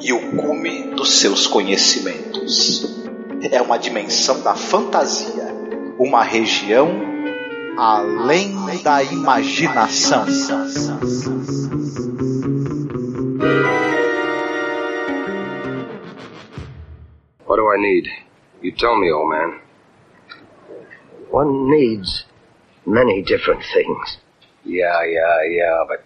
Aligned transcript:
e 0.00 0.12
o 0.12 0.36
cume 0.36 0.94
dos 0.94 1.20
seus 1.20 1.46
conhecimentos. 1.46 2.96
É 3.50 3.60
uma 3.60 3.78
dimensão 3.78 4.42
da 4.42 4.54
fantasia, 4.54 5.54
uma 5.98 6.22
região 6.22 6.88
além 7.76 8.54
da 8.82 9.02
imaginação. 9.02 10.24
What 17.46 17.60
do 17.60 17.72
I 17.72 17.78
need? 17.78 18.08
You 18.62 18.72
tell 18.72 18.96
me, 18.96 19.12
old 19.12 19.30
man. 19.30 19.60
One 21.30 21.70
needs 21.70 22.24
many 22.86 23.22
different 23.22 23.62
things. 23.62 24.18
Yeah, 24.64 25.04
yeah, 25.04 25.42
yeah, 25.48 25.84
but 25.86 26.04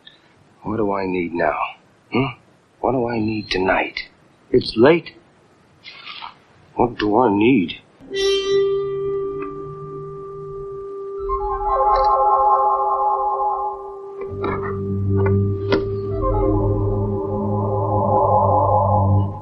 what 0.62 0.76
do 0.76 0.92
I 0.92 1.06
need 1.06 1.32
now? 1.32 1.58
Hmm? 2.12 2.39
What 2.80 2.92
do 2.92 3.08
I 3.08 3.18
need 3.18 3.50
tonight? 3.50 4.00
It's 4.50 4.74
late. 4.76 5.10
What 6.74 6.98
do 6.98 7.18
I 7.18 7.28
need? 7.30 7.80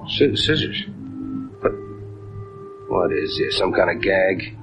Sci- 0.08 0.36
scissors. 0.36 0.84
What? 1.60 1.72
What 2.88 3.12
is 3.12 3.36
this? 3.38 3.56
Some 3.58 3.72
kind 3.72 3.90
of 3.94 4.02
gag? 4.02 4.56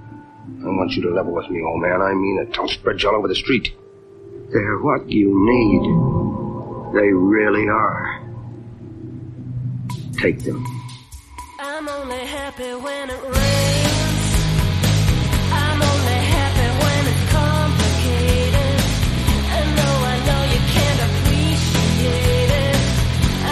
I 0.61 0.67
want 0.67 0.91
you 0.93 1.03
to 1.03 1.09
level 1.13 1.33
with 1.33 1.49
me, 1.49 1.61
old 1.61 1.81
man. 1.81 2.01
I 2.01 2.13
mean 2.13 2.45
it. 2.45 2.57
I'll 2.57 2.67
spread 2.67 3.01
you 3.01 3.09
all 3.09 3.15
over 3.15 3.27
the 3.27 3.35
street. 3.35 3.69
They're 4.51 4.79
what 4.79 5.09
you 5.09 5.31
need. 5.31 6.99
They 6.99 7.09
really 7.13 7.67
are. 7.67 8.04
Take 10.25 10.39
them. 10.39 10.65
I'm 11.59 11.87
only 11.87 12.25
happy 12.25 12.73
when 12.73 13.09
it 13.11 13.21
rains. 13.21 14.23
I'm 15.53 15.79
only 15.79 16.19
happy 16.33 16.67
when 16.81 17.01
it's 17.11 17.25
complicated. 17.31 18.75
And 19.55 19.67
no, 19.79 19.89
I 20.13 20.17
know 20.25 20.41
you 20.53 20.61
can't 20.73 21.01
appreciate 21.09 22.51
it. 22.65 22.75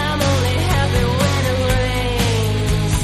I'm 0.02 0.20
only 0.20 0.56
happy 0.72 1.04
when 1.20 1.42
it 1.52 1.58
rains. 1.70 2.94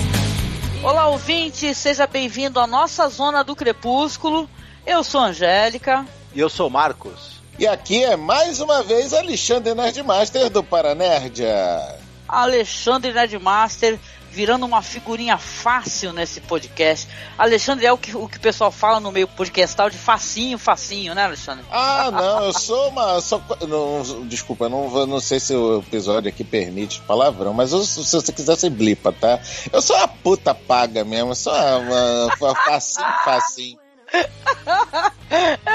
Olá, 0.83 1.07
ouvinte, 1.07 1.73
seja 1.73 2.09
bem-vindo 2.09 2.59
à 2.59 2.67
nossa 2.67 3.09
Zona 3.09 3.45
do 3.45 3.55
Crepúsculo. 3.55 4.51
Eu 4.85 5.05
sou 5.05 5.21
a 5.21 5.27
Angélica. 5.27 6.05
E 6.35 6.41
eu 6.41 6.49
sou 6.49 6.67
o 6.67 6.71
Marcos. 6.71 7.41
E 7.57 7.69
aqui 7.69 8.03
é 8.03 8.17
mais 8.17 8.59
uma 8.59 8.83
vez 8.83 9.15
Alexandre 9.15 9.77
Nerdmaster 9.77 10.51
do 10.51 10.65
Paranerdia. 10.65 12.00
Alexandre 12.31 13.13
Nerdmaster 13.13 13.99
virando 14.33 14.65
uma 14.65 14.81
figurinha 14.81 15.37
fácil 15.37 16.13
nesse 16.13 16.41
podcast. 16.41 17.09
Alexandre 17.37 17.85
é 17.85 17.93
o 17.93 17.99
que 17.99 18.17
o, 18.17 18.29
que 18.29 18.37
o 18.37 18.41
pessoal 18.41 18.71
fala 18.71 19.01
no 19.01 19.11
meio 19.11 19.27
podcastal 19.27 19.91
de 19.91 19.99
facinho, 19.99 20.57
facinho, 20.57 21.17
né, 21.17 21.25
Alexandre? 21.25 21.65
Ah, 21.71 22.11
não, 22.15 22.45
eu 22.45 22.53
sou 22.53 22.91
uma. 22.91 23.21
Sou, 23.21 23.43
não, 23.67 24.25
desculpa, 24.27 24.67
eu 24.67 24.69
não, 24.69 24.89
vou- 24.89 25.05
não 25.07 25.19
sei 25.19 25.41
se 25.41 25.53
o 25.53 25.81
episódio 25.81 26.29
aqui 26.29 26.45
permite 26.45 27.01
palavrão, 27.01 27.53
mas 27.53 27.73
eu- 27.73 27.83
se 27.83 28.13
você 28.13 28.33
quiser, 28.33 28.55
você 28.57 28.71
blipa, 28.71 29.11
tá? 29.13 29.41
Eu 29.73 29.83
sou 29.83 29.97
uma 29.97 30.07
puta 30.07 30.55
paga 30.55 31.05
mesmo, 31.05 31.33
eu 31.33 31.35
sou 31.35 31.53
uma, 31.53 31.77
uma, 31.79 32.35
uma 32.41 32.55
facinho, 32.55 33.07
facinho. 33.25 33.79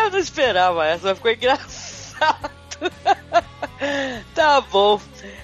Eu 0.05 0.11
não 0.11 0.19
esperava 0.19 0.85
essa, 0.85 1.15
ficou 1.15 1.31
engraçado. 1.31 2.51
tá 4.33 4.61
bom. 4.61 4.99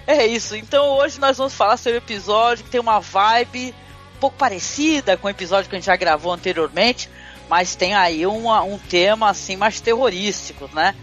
É 0.07 0.25
isso. 0.25 0.55
Então 0.55 0.97
hoje 0.97 1.19
nós 1.19 1.37
vamos 1.37 1.53
falar 1.53 1.77
sobre 1.77 1.93
o 1.93 1.97
episódio 1.97 2.63
que 2.63 2.69
tem 2.69 2.79
uma 2.81 2.99
vibe 2.99 3.73
um 4.15 4.19
pouco 4.19 4.37
parecida 4.37 5.17
com 5.17 5.27
o 5.27 5.29
episódio 5.29 5.69
que 5.69 5.75
a 5.75 5.79
gente 5.79 5.85
já 5.87 5.95
gravou 5.95 6.31
anteriormente, 6.31 7.09
mas 7.49 7.75
tem 7.75 7.93
aí 7.95 8.25
uma- 8.25 8.61
um 8.63 8.77
tema 8.77 9.29
assim 9.29 9.55
mais 9.55 9.79
terrorístico, 9.81 10.69
né? 10.73 10.95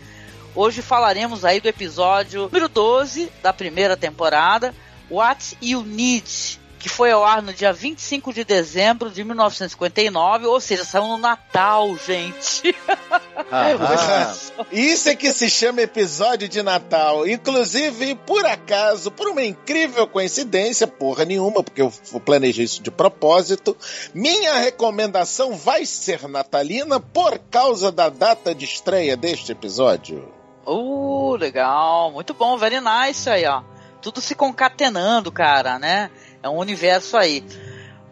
Hoje 0.54 0.82
falaremos 0.82 1.44
aí 1.44 1.60
do 1.60 1.68
episódio 1.68 2.42
número 2.42 2.68
12 2.68 3.30
da 3.42 3.52
primeira 3.52 3.96
temporada, 3.96 4.74
What 5.10 5.56
You 5.62 5.82
Need, 5.82 6.60
que 6.78 6.88
foi 6.88 7.10
ao 7.10 7.24
ar 7.24 7.42
no 7.42 7.52
dia 7.52 7.72
25 7.72 8.32
de 8.32 8.44
dezembro 8.44 9.10
de 9.10 9.24
1959, 9.24 10.46
ou 10.46 10.60
seja, 10.60 10.84
saiu 10.84 11.06
no 11.06 11.18
Natal, 11.18 11.96
gente. 11.98 12.74
Ah, 13.50 14.32
isso 14.70 15.08
é 15.08 15.16
que 15.16 15.32
se 15.32 15.50
chama 15.50 15.82
episódio 15.82 16.48
de 16.48 16.62
Natal. 16.62 17.26
Inclusive, 17.26 18.14
por 18.14 18.46
acaso, 18.46 19.10
por 19.10 19.28
uma 19.28 19.44
incrível 19.44 20.06
coincidência, 20.06 20.86
porra 20.86 21.24
nenhuma, 21.24 21.62
porque 21.62 21.82
eu 21.82 21.92
planejei 22.24 22.64
isso 22.64 22.82
de 22.82 22.90
propósito, 22.90 23.76
minha 24.14 24.54
recomendação 24.58 25.54
vai 25.54 25.84
ser 25.84 26.28
natalina 26.28 27.00
por 27.00 27.38
causa 27.50 27.90
da 27.90 28.08
data 28.08 28.54
de 28.54 28.64
estreia 28.64 29.16
deste 29.16 29.52
episódio. 29.52 30.32
Uh, 30.66 31.34
legal, 31.36 32.12
muito 32.12 32.34
bom, 32.34 32.56
very 32.58 32.80
nice 32.80 33.28
aí, 33.28 33.46
ó. 33.46 33.62
Tudo 34.00 34.20
se 34.20 34.34
concatenando, 34.34 35.30
cara, 35.32 35.78
né? 35.78 36.10
É 36.42 36.48
um 36.48 36.58
universo 36.58 37.16
aí. 37.16 37.44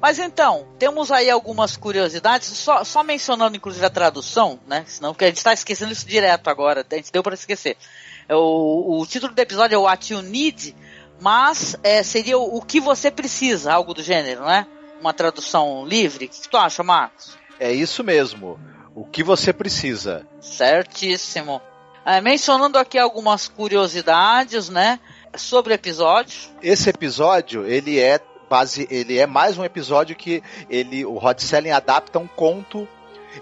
Mas 0.00 0.19
então, 0.19 0.66
temos 0.78 1.10
aí 1.10 1.30
algumas 1.30 1.76
curiosidades, 1.76 2.48
só, 2.48 2.84
só 2.84 3.02
mencionando 3.02 3.56
inclusive 3.56 3.84
a 3.84 3.91
tradução, 3.91 4.60
né? 4.66 4.84
Senão, 4.86 5.12
porque 5.12 5.24
a 5.24 5.28
gente 5.28 5.42
tá 5.42 5.52
esquecendo 5.52 5.92
isso 5.92 6.06
direto 6.06 6.48
agora, 6.48 6.84
a 6.88 6.94
gente 6.94 7.10
deu 7.10 7.22
para 7.22 7.34
esquecer. 7.34 7.76
É, 8.28 8.34
O, 8.34 9.00
o 9.00 9.06
título 9.06 9.34
do 9.34 9.38
episódio 9.41 9.74
é 9.74 9.78
What 9.78 10.12
You 10.12 10.22
Need, 10.22 10.76
mas 11.20 11.76
é, 11.82 12.03
seria 12.03 12.38
o, 12.38 12.58
o 12.58 12.62
que 12.62 12.78
você 12.78 13.10
precisa, 13.10 13.72
algo 13.72 13.94
do 13.94 14.03
gênero, 14.03 14.44
né? 14.44 14.66
Uma 15.00 15.14
tradução 15.14 15.86
livre. 15.86 16.26
O 16.26 16.28
que, 16.28 16.42
que 16.42 16.48
tu 16.48 16.56
acha, 16.56 16.82
Marcos? 16.82 17.38
É 17.58 17.72
isso 17.72 18.04
mesmo. 18.04 18.60
O 18.94 19.04
que 19.04 19.22
você 19.22 19.53
precisa? 19.53 20.26
Certíssimo. 20.41 21.60
É, 22.04 22.20
mencionando 22.20 22.78
aqui 22.78 22.98
algumas 22.98 23.48
curiosidades, 23.48 24.68
né? 24.68 25.00
Sobre 25.36 25.72
o 25.72 25.74
episódio. 25.74 26.50
Esse 26.62 26.91
episódio, 26.91 27.66
ele 27.66 27.98
é 27.98 28.20
base, 28.48 28.86
ele 28.91 29.19
é 29.19 29.26
mais 29.26 29.58
um 29.58 29.64
episódio 29.64 30.16
que 30.16 30.42
ele, 30.70 31.04
o 31.04 31.19
Rod 31.19 31.38
Selling 31.38 31.70
adapta 31.70 32.19
um 32.19 32.26
conto. 32.26 32.88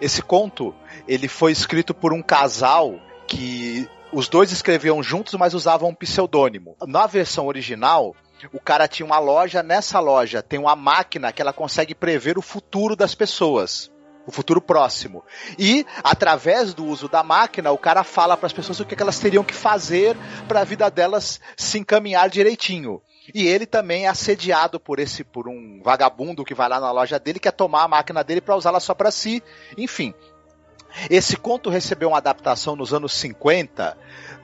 Esse 0.00 0.22
conto, 0.22 0.75
ele 1.06 1.28
foi 1.28 1.53
escrito 1.53 1.94
por 1.94 2.12
um 2.12 2.22
casal 2.22 2.99
que 3.27 3.88
os 4.12 4.28
dois 4.28 4.53
escreviam 4.53 5.03
juntos, 5.03 5.34
mas 5.34 5.55
usavam 5.55 5.91
um 5.91 5.94
pseudônimo. 5.94 6.77
Na 6.87 7.06
versão 7.06 7.47
original, 7.47 8.15
o 8.53 8.61
cara 8.61 8.88
tinha 8.88 9.06
uma 9.06 9.19
loja, 9.19 9.62
nessa 9.62 10.00
loja 10.00 10.43
tem 10.43 10.59
uma 10.59 10.76
máquina 10.76 11.32
que 11.32 11.41
ela 11.41 11.53
consegue 11.53 11.94
prever 11.94 12.38
o 12.38 12.43
futuro 12.43 12.97
das 12.97 13.15
pessoas. 13.15 13.91
O 14.27 14.33
futuro 14.33 14.61
próximo. 14.61 15.23
E, 15.59 15.85
através 16.03 16.73
do 16.73 16.87
uso 16.87 17.09
da 17.09 17.23
máquina, 17.23 17.71
o 17.71 17.79
cara 17.79 18.03
fala 18.03 18.37
para 18.37 18.47
as 18.47 18.53
pessoas 18.53 18.81
o 18.81 18.85
que 18.85 18.97
que 18.97 19.03
elas 19.03 19.19
teriam 19.19 19.45
que 19.45 19.53
fazer 19.55 20.17
para 20.49 20.61
a 20.61 20.65
vida 20.65 20.91
delas 20.91 21.41
se 21.56 21.79
encaminhar 21.79 22.31
direitinho. 22.31 23.03
E 23.35 23.47
ele 23.47 23.67
também 23.67 24.05
é 24.06 24.09
assediado 24.09 24.79
por 24.79 24.99
esse 24.99 25.25
por 25.25 25.49
um 25.49 25.81
vagabundo 25.82 26.44
que 26.44 26.55
vai 26.55 26.69
lá 26.69 26.79
na 26.81 26.91
loja 26.91 27.19
dele, 27.19 27.38
quer 27.38 27.53
tomar 27.53 27.85
a 27.85 27.88
máquina 27.88 28.23
dele 28.23 28.41
para 28.41 28.56
usá-la 28.56 28.81
só 28.81 28.94
para 28.94 29.11
si. 29.11 29.43
Enfim, 29.79 30.15
esse 31.11 31.37
conto 31.37 31.70
recebeu 31.70 32.09
uma 32.09 32.19
adaptação 32.19 32.77
nos 32.77 32.93
anos 32.93 33.12
50 33.15 33.97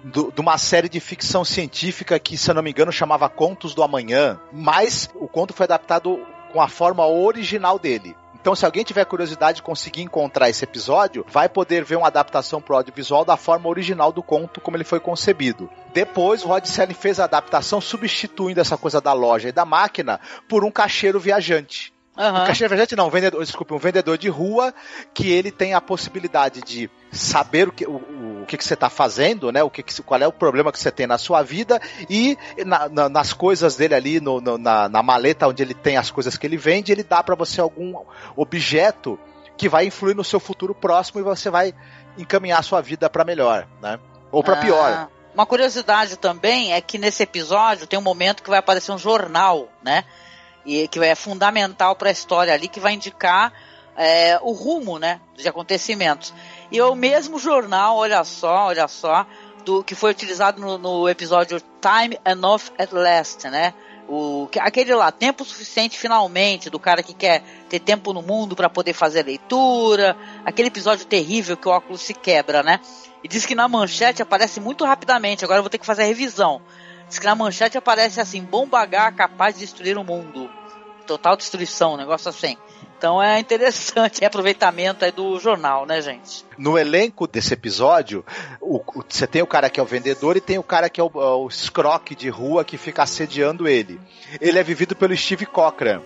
do- 0.05 0.33
de 0.33 0.41
uma 0.41 0.59
série 0.59 0.89
de 0.89 0.99
ficção 0.99 1.45
científica 1.45 2.19
que, 2.19 2.37
se 2.37 2.51
eu 2.51 2.55
não 2.55 2.63
me 2.63 2.71
engano, 2.71 2.91
chamava 2.91 3.29
Contos 3.29 3.75
do 3.75 3.83
Amanhã, 3.83 4.41
mas 4.53 5.11
o 5.15 5.29
conto 5.29 5.53
foi 5.53 5.65
adaptado 5.65 6.19
com 6.53 6.61
a 6.61 6.69
forma 6.69 7.07
original 7.07 7.79
dele. 7.79 8.17
Então, 8.41 8.55
se 8.55 8.65
alguém 8.65 8.83
tiver 8.83 9.05
curiosidade 9.05 9.57
de 9.57 9.63
conseguir 9.63 10.01
encontrar 10.01 10.49
esse 10.49 10.65
episódio, 10.65 11.27
vai 11.29 11.49
poder 11.49 11.85
ver 11.85 11.97
uma 11.97 12.07
adaptação 12.07 12.61
pro 12.61 12.75
audiovisual 12.75 13.23
da 13.25 13.37
forma 13.37 13.69
original 13.69 14.11
do 14.11 14.23
conto, 14.23 14.61
como 14.61 14.77
ele 14.77 14.85
foi 14.85 14.99
concebido. 14.99 15.69
Depois, 15.93 16.43
o 16.43 16.49
Rod 16.49 16.65
Serling 16.65 16.95
fez 16.95 17.21
a 17.21 17.25
adaptação 17.25 17.81
substituindo 17.81 18.61
essa 18.61 18.79
coisa 18.79 19.01
da 19.01 19.13
loja 19.13 19.51
e 19.51 19.53
da 19.53 19.67
máquina 19.67 20.19
por 20.49 20.65
um 20.65 20.71
caixeiro 20.71 21.21
viajante. 21.21 21.93
Aham. 22.21 22.43
Um 22.43 22.47
caixeiro 22.47 22.69
viajante 22.75 22.95
não, 22.95 23.07
um 23.07 23.11
vendedor, 23.11 23.43
desculpe, 23.43 23.73
um 23.73 23.79
vendedor 23.79 24.19
de 24.19 24.29
rua 24.29 24.75
que 25.15 25.31
ele 25.31 25.51
tem 25.51 25.73
a 25.73 25.81
possibilidade 25.81 26.61
de 26.61 26.91
saber 27.11 27.69
o 27.69 27.73
que, 27.73 27.87
o, 27.87 28.43
o 28.43 28.45
que, 28.47 28.59
que 28.59 28.65
você 28.65 28.75
está 28.75 28.91
fazendo, 28.91 29.51
né? 29.51 29.63
O 29.63 29.71
que, 29.71 29.83
que- 29.83 30.03
qual 30.03 30.21
é 30.21 30.27
o 30.27 30.33
problema 30.33 30.71
que 30.71 30.79
você 30.79 30.91
tem 30.91 31.07
na 31.07 31.17
sua 31.17 31.43
vida 31.43 31.81
e 32.11 32.37
na- 32.67 32.91
na- 32.91 33.09
nas 33.09 33.33
coisas 33.33 33.75
dele 33.77 33.95
ali, 33.95 34.21
no- 34.21 34.39
no- 34.41 34.59
na, 34.59 34.87
na 34.87 35.03
maleta 35.03 35.49
onde 35.49 35.63
ele 35.63 35.73
tem 35.73 35.97
as 35.97 36.11
coisas 36.11 36.37
que 36.37 36.47
ele 36.47 36.59
vende, 36.59 36.93
ele 36.93 37.03
dá 37.03 37.23
para 37.23 37.35
você 37.35 37.59
algum 37.59 37.95
objeto 38.37 39.19
que 39.57 39.69
vai 39.69 39.87
influir 39.87 40.15
no 40.15 40.23
seu 40.25 40.39
futuro 40.41 40.75
próximo 40.75 41.21
e 41.21 41.23
você 41.23 41.49
vai 41.49 41.75
encaminhar 42.19 42.61
a 42.61 42.63
sua 42.63 42.81
vida 42.83 43.09
para 43.09 43.25
melhor, 43.25 43.67
né? 43.81 43.99
Ou 44.31 44.43
para 44.43 44.55
Ah, 44.55 44.61
pior. 44.61 45.09
Uma 45.35 45.47
curiosidade 45.47 46.17
também 46.17 46.73
é 46.75 46.81
que 46.81 46.99
nesse 46.99 47.23
episódio 47.23 47.87
tem 47.87 47.99
um 47.99 48.03
momento 48.03 48.43
que 48.43 48.51
vai 48.51 48.59
aparecer 48.59 48.93
um 48.93 48.99
jornal, 48.99 49.69
né? 49.83 50.05
E 50.65 50.87
que 50.89 50.99
é 51.01 51.15
fundamental 51.15 51.95
para 51.97 52.09
a 52.11 52.13
história 52.13 52.53
ali, 52.53 52.69
que 52.69 52.81
vai 52.81 52.93
indicar 52.93 53.53
é, 53.97 54.39
o 54.43 54.53
rumo, 54.53 54.99
né? 54.99 55.21
De 55.37 55.49
acontecimentos. 55.49 56.33
E 56.71 56.79
é 56.79 56.85
o 56.85 56.95
mesmo 56.95 57.39
jornal, 57.39 57.97
olha 57.97 58.23
só, 58.25 58.67
olha 58.67 58.87
só, 58.89 59.27
do 59.65 59.83
que 59.83 59.95
foi 59.95 60.11
utilizado 60.11 60.61
no, 60.61 60.79
no 60.79 61.09
episódio 61.09 61.61
Time 61.81 62.19
Enough 62.25 62.73
at 62.79 62.93
Last, 62.93 63.49
né? 63.49 63.75
O, 64.09 64.49
que- 64.51 64.59
aquele 64.59 64.93
lá, 64.95 65.13
tempo 65.13 65.45
suficiente 65.45 65.97
finalmente, 65.99 66.69
do 66.69 66.79
cara 66.81 67.03
que 67.03 67.15
quer 67.15 67.43
ter 67.69 67.79
tempo 67.79 68.13
no 68.13 68.23
mundo 68.23 68.57
para 68.57 68.69
poder 68.69 68.93
fazer 68.93 69.25
leitura, 69.25 70.17
aquele 70.45 70.69
episódio 70.69 71.07
terrível 71.07 71.57
que 71.57 71.69
o 71.69 71.71
óculos 71.71 72.01
se 72.03 72.13
quebra, 72.13 72.63
né? 72.63 72.81
E 73.23 73.29
diz 73.29 73.47
que 73.47 73.55
na 73.55 73.69
manchete 73.69 74.23
aparece 74.23 74.59
muito 74.61 74.85
rapidamente, 74.85 75.45
agora 75.45 75.59
eu 75.59 75.63
vou 75.63 75.71
ter 75.71 75.79
que 75.79 75.87
fazer 75.87 76.03
a 76.03 76.07
revisão. 76.07 76.61
Diz 77.11 77.19
que 77.19 77.27
na 77.27 77.35
manchete 77.35 77.77
aparece 77.77 78.21
assim, 78.21 78.43
bomba 78.43 78.81
H 78.81 79.13
capaz 79.13 79.55
de 79.55 79.61
destruir 79.61 79.99
o 79.99 80.05
mundo. 80.05 80.49
Total 81.07 81.37
destruição, 81.37 81.95
um 81.95 81.97
negócio 81.97 82.31
assim. 82.31 82.57
Então 82.97 83.21
é 83.21 83.41
interessante, 83.41 84.23
é 84.23 84.29
aproveitamento 84.29 85.05
aí 85.05 85.11
do 85.11 85.39
jornal, 85.41 85.85
né, 85.85 86.01
gente? 86.01 86.45
no 86.57 86.79
elenco 86.79 87.27
desse 87.27 87.55
episódio, 87.55 88.25
você 89.09 89.27
tem 89.27 89.41
o 89.41 89.47
cara 89.47 89.71
que 89.71 89.81
é 89.81 89.83
o 89.83 89.87
vendedor 89.87 90.37
e 90.37 90.41
tem 90.41 90.59
o 90.59 90.63
cara 90.63 90.91
que 90.91 91.01
é 91.01 91.05
o, 91.05 91.11
o 91.13 91.49
escroque 91.49 92.15
de 92.15 92.29
rua 92.29 92.65
que 92.65 92.77
fica 92.77 93.03
assediando 93.03 93.67
ele. 93.67 93.99
Ele 94.41 94.59
é 94.59 94.63
vivido 94.63 94.95
pelo 94.95 95.17
Steve 95.17 95.47
Cochran. 95.47 96.03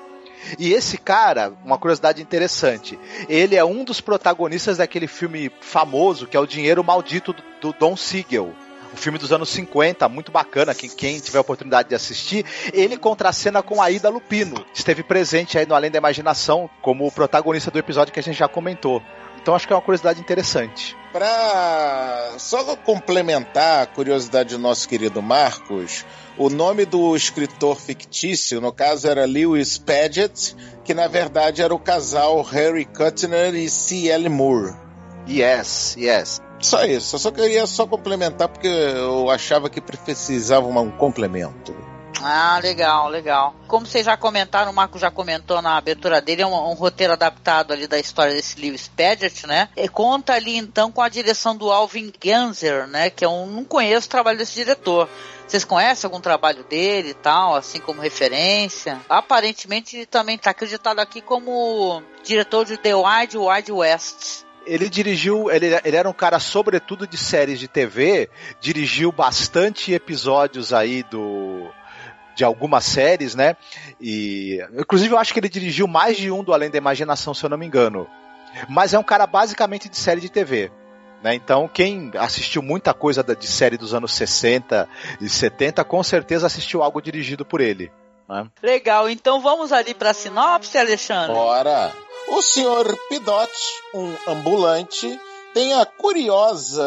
E 0.59 0.73
esse 0.73 0.97
cara, 0.97 1.53
uma 1.65 1.77
curiosidade 1.77 2.23
interessante, 2.23 2.99
ele 3.29 3.57
é 3.57 3.65
um 3.65 3.83
dos 3.83 4.01
protagonistas 4.01 4.77
daquele 4.77 5.09
filme 5.09 5.51
famoso 5.61 6.27
que 6.27 6.37
é 6.37 6.41
O 6.41 6.47
Dinheiro 6.47 6.85
Maldito 6.85 7.33
do, 7.33 7.43
do 7.61 7.73
Don 7.73 7.97
Siegel. 7.97 8.55
Um 8.95 8.97
filme 8.97 9.19
dos 9.19 9.33
anos 9.33 9.49
50, 9.49 10.09
muito 10.09 10.31
bacana, 10.31 10.73
quem, 10.73 10.89
quem 10.89 11.19
tiver 11.19 11.41
oportunidade 11.41 11.89
de 11.89 11.97
assistir. 11.97 12.47
Ele 12.73 12.97
contracena 12.97 13.61
com 13.61 13.83
a 13.83 13.91
Ida 13.91 14.09
Lupino. 14.09 14.65
Esteve 14.73 15.03
presente 15.03 15.59
aí 15.59 15.67
no 15.67 15.75
Além 15.75 15.91
da 15.91 15.99
Imaginação 15.99 16.71
como 16.81 17.05
o 17.05 17.11
protagonista 17.11 17.73
do 17.73 17.79
episódio 17.79 18.15
que 18.15 18.21
a 18.21 18.23
gente 18.23 18.39
já 18.39 18.47
comentou. 18.47 19.03
Então 19.43 19.53
acho 19.53 19.67
que 19.67 19.73
é 19.73 19.77
uma 19.77 19.83
curiosidade 19.83 20.21
interessante. 20.21 20.97
Pra 21.13 22.35
só 22.39 22.77
complementar 22.77 23.83
a 23.83 23.87
curiosidade 23.87 24.51
do 24.51 24.61
nosso 24.61 24.89
querido 24.89 25.21
Marcos, 25.21 26.07
o 26.39 26.49
nome 26.49 26.85
do 26.85 27.17
escritor 27.17 27.81
fictício, 27.81 28.61
no 28.61 28.73
caso 28.73 29.09
era 29.09 29.27
Lewis 29.27 29.77
Paget, 29.77 30.55
que 30.85 30.95
na 30.95 31.09
verdade 31.09 31.63
era 31.63 31.75
o 31.75 31.81
casal 31.81 32.41
Harry 32.43 32.85
Kuttner 32.85 33.57
e 33.57 33.69
C.L. 33.69 34.29
Moore. 34.29 34.84
Yes, 35.29 35.97
yes. 35.99 36.41
Só 36.61 36.85
isso, 36.85 37.17
eu 37.17 37.19
só 37.19 37.31
queria 37.31 37.67
só 37.67 37.87
complementar 37.87 38.49
porque 38.49 38.69
eu 38.69 39.29
achava 39.31 39.69
que 39.69 39.81
precisava 39.81 40.67
um 40.67 40.91
complemento. 40.91 41.75
Ah, 42.23 42.59
legal, 42.63 43.09
legal. 43.09 43.55
Como 43.69 43.85
vocês 43.85 44.07
já 44.07 44.17
comentaram, 44.17 44.73
o 44.73 44.75
Marco 44.75 44.99
já 44.99 45.11
comentou 45.11 45.61
na 45.61 45.77
abertura 45.77 46.23
dele, 46.23 46.41
é 46.41 46.47
um, 46.47 46.71
um 46.71 46.73
roteiro 46.73 47.13
adaptado 47.13 47.73
ali 47.73 47.87
da 47.87 47.99
história 47.99 48.33
desse 48.33 48.59
Lewis 48.59 48.89
Paget, 48.89 49.47
né? 49.47 49.69
E 49.77 49.87
conta 49.89 50.33
ali 50.33 50.57
então 50.57 50.91
com 50.91 51.03
a 51.03 51.09
direção 51.11 51.55
do 51.55 51.71
Alvin 51.71 52.11
Ganzer, 52.19 52.87
né? 52.87 53.11
Que 53.11 53.27
eu 53.27 53.47
não 53.47 53.63
conheço 53.63 54.07
o 54.07 54.11
trabalho 54.11 54.39
desse 54.39 54.55
diretor. 54.55 55.07
Vocês 55.47 55.65
conhecem 55.67 56.09
algum 56.09 56.21
trabalho 56.21 56.65
dele 56.65 57.11
e 57.11 57.15
tal, 57.15 57.55
assim 57.55 57.79
como 57.79 58.01
referência? 58.01 58.99
Aparentemente 59.07 59.97
ele 59.97 60.07
também 60.07 60.37
está 60.37 60.51
acreditado 60.51 61.01
aqui 61.01 61.21
como 61.21 62.03
diretor 62.23 62.65
de 62.65 62.79
The 62.79 62.95
Wild 62.95 63.37
Wild 63.37 63.73
West. 63.73 64.45
Ele 64.67 64.89
dirigiu, 64.89 65.51
ele, 65.51 65.67
ele 65.85 65.97
era 65.97 66.09
um 66.09 66.13
cara 66.13 66.39
sobretudo 66.39 67.07
de 67.07 67.17
séries 67.17 67.59
de 67.59 67.69
TV, 67.69 68.29
dirigiu 68.61 69.13
bastante 69.13 69.93
episódios 69.93 70.73
aí 70.73 71.03
do 71.05 71.71
de 72.35 72.43
algumas 72.43 72.85
séries, 72.85 73.35
né? 73.35 73.57
E 74.01 74.59
inclusive 74.77 75.15
eu 75.15 75.19
acho 75.19 75.33
que 75.33 75.39
ele 75.39 75.49
dirigiu 75.49 75.87
mais 75.87 76.17
de 76.17 76.31
um 76.31 76.43
do 76.43 76.53
Além 76.53 76.71
da 76.71 76.79
Imaginação, 76.79 77.33
se 77.33 77.45
eu 77.45 77.51
não 77.51 77.57
me 77.57 77.67
engano. 77.67 78.09
Mas 78.69 78.95
é 78.95 78.99
um 78.99 79.03
cara 79.03 79.27
basicamente 79.27 79.89
de 79.89 79.97
série 79.97 80.21
de 80.21 80.29
TV. 80.29 80.71
Né? 81.23 81.35
Então, 81.35 81.67
quem 81.67 82.11
assistiu 82.19 82.61
muita 82.61 82.93
coisa 82.93 83.23
de 83.23 83.47
série 83.47 83.79
dos 83.79 83.95
anos 83.95 84.13
60 84.13 84.87
e 85.23 85.29
70, 85.29 85.83
com 85.83 86.03
certeza 86.03 86.47
assistiu 86.47 86.83
algo 86.83 87.01
dirigido 87.01 87.47
por 87.47 87.63
ele. 87.63 87.91
né? 88.29 88.47
Legal, 88.63 89.09
então 89.09 89.41
vamos 89.41 89.73
ali 89.73 89.95
para 89.95 90.11
a 90.11 90.15
sinopse, 90.15 90.77
Alexandre? 90.77 91.35
Ora, 91.35 91.93
o 92.29 92.43
senhor 92.43 92.97
Pidot, 93.09 93.53
um 93.95 94.15
ambulante, 94.29 95.21
tem 95.53 95.75
a 95.75 95.87
curiosa, 95.87 96.85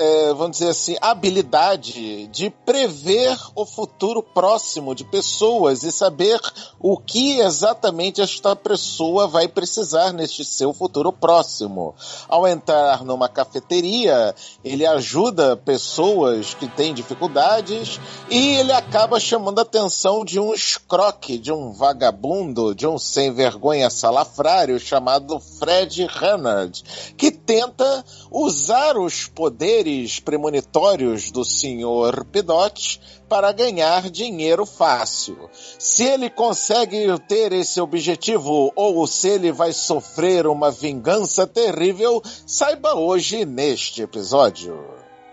é, 0.00 0.32
vamos 0.32 0.56
dizer 0.56 0.70
assim, 0.70 0.96
habilidade 0.98 2.26
de 2.28 2.48
prever 2.48 3.36
o 3.54 3.66
futuro 3.66 4.22
próximo 4.22 4.94
de 4.94 5.04
pessoas 5.04 5.82
e 5.82 5.92
saber 5.92 6.40
o 6.78 6.96
que 6.96 7.38
exatamente 7.38 8.22
esta 8.22 8.56
pessoa 8.56 9.28
vai 9.28 9.46
precisar 9.46 10.14
neste 10.14 10.42
seu 10.42 10.72
futuro 10.72 11.12
próximo. 11.12 11.94
Ao 12.26 12.48
entrar 12.48 13.04
numa 13.04 13.28
cafeteria, 13.28 14.34
ele 14.64 14.86
ajuda 14.86 15.54
pessoas 15.54 16.54
que 16.54 16.66
têm 16.66 16.94
dificuldades 16.94 18.00
e 18.30 18.54
ele 18.54 18.72
acaba 18.72 19.20
chamando 19.20 19.58
a 19.58 19.62
atenção 19.62 20.24
de 20.24 20.40
um 20.40 20.54
escroque, 20.54 21.36
de 21.36 21.52
um 21.52 21.72
vagabundo, 21.72 22.74
de 22.74 22.86
um 22.86 22.96
sem 22.96 23.34
vergonha 23.34 23.90
salafrário 23.90 24.80
chamado 24.80 25.38
Fred 25.38 26.06
Hannard, 26.06 26.82
que 27.18 27.30
tenta 27.30 28.02
usar 28.30 28.96
os 28.96 29.26
poderes 29.26 29.89
premonitórios 30.20 31.30
do 31.30 31.44
Sr. 31.44 32.24
Pidot 32.30 33.00
para 33.28 33.52
ganhar 33.52 34.10
dinheiro 34.10 34.66
fácil. 34.66 35.48
Se 35.78 36.04
ele 36.04 36.28
consegue 36.28 37.06
ter 37.28 37.52
esse 37.52 37.80
objetivo 37.80 38.72
ou 38.74 39.06
se 39.06 39.28
ele 39.28 39.52
vai 39.52 39.72
sofrer 39.72 40.46
uma 40.46 40.70
vingança 40.70 41.46
terrível, 41.46 42.22
saiba 42.46 42.94
hoje 42.94 43.44
neste 43.44 44.02
episódio. 44.02 44.84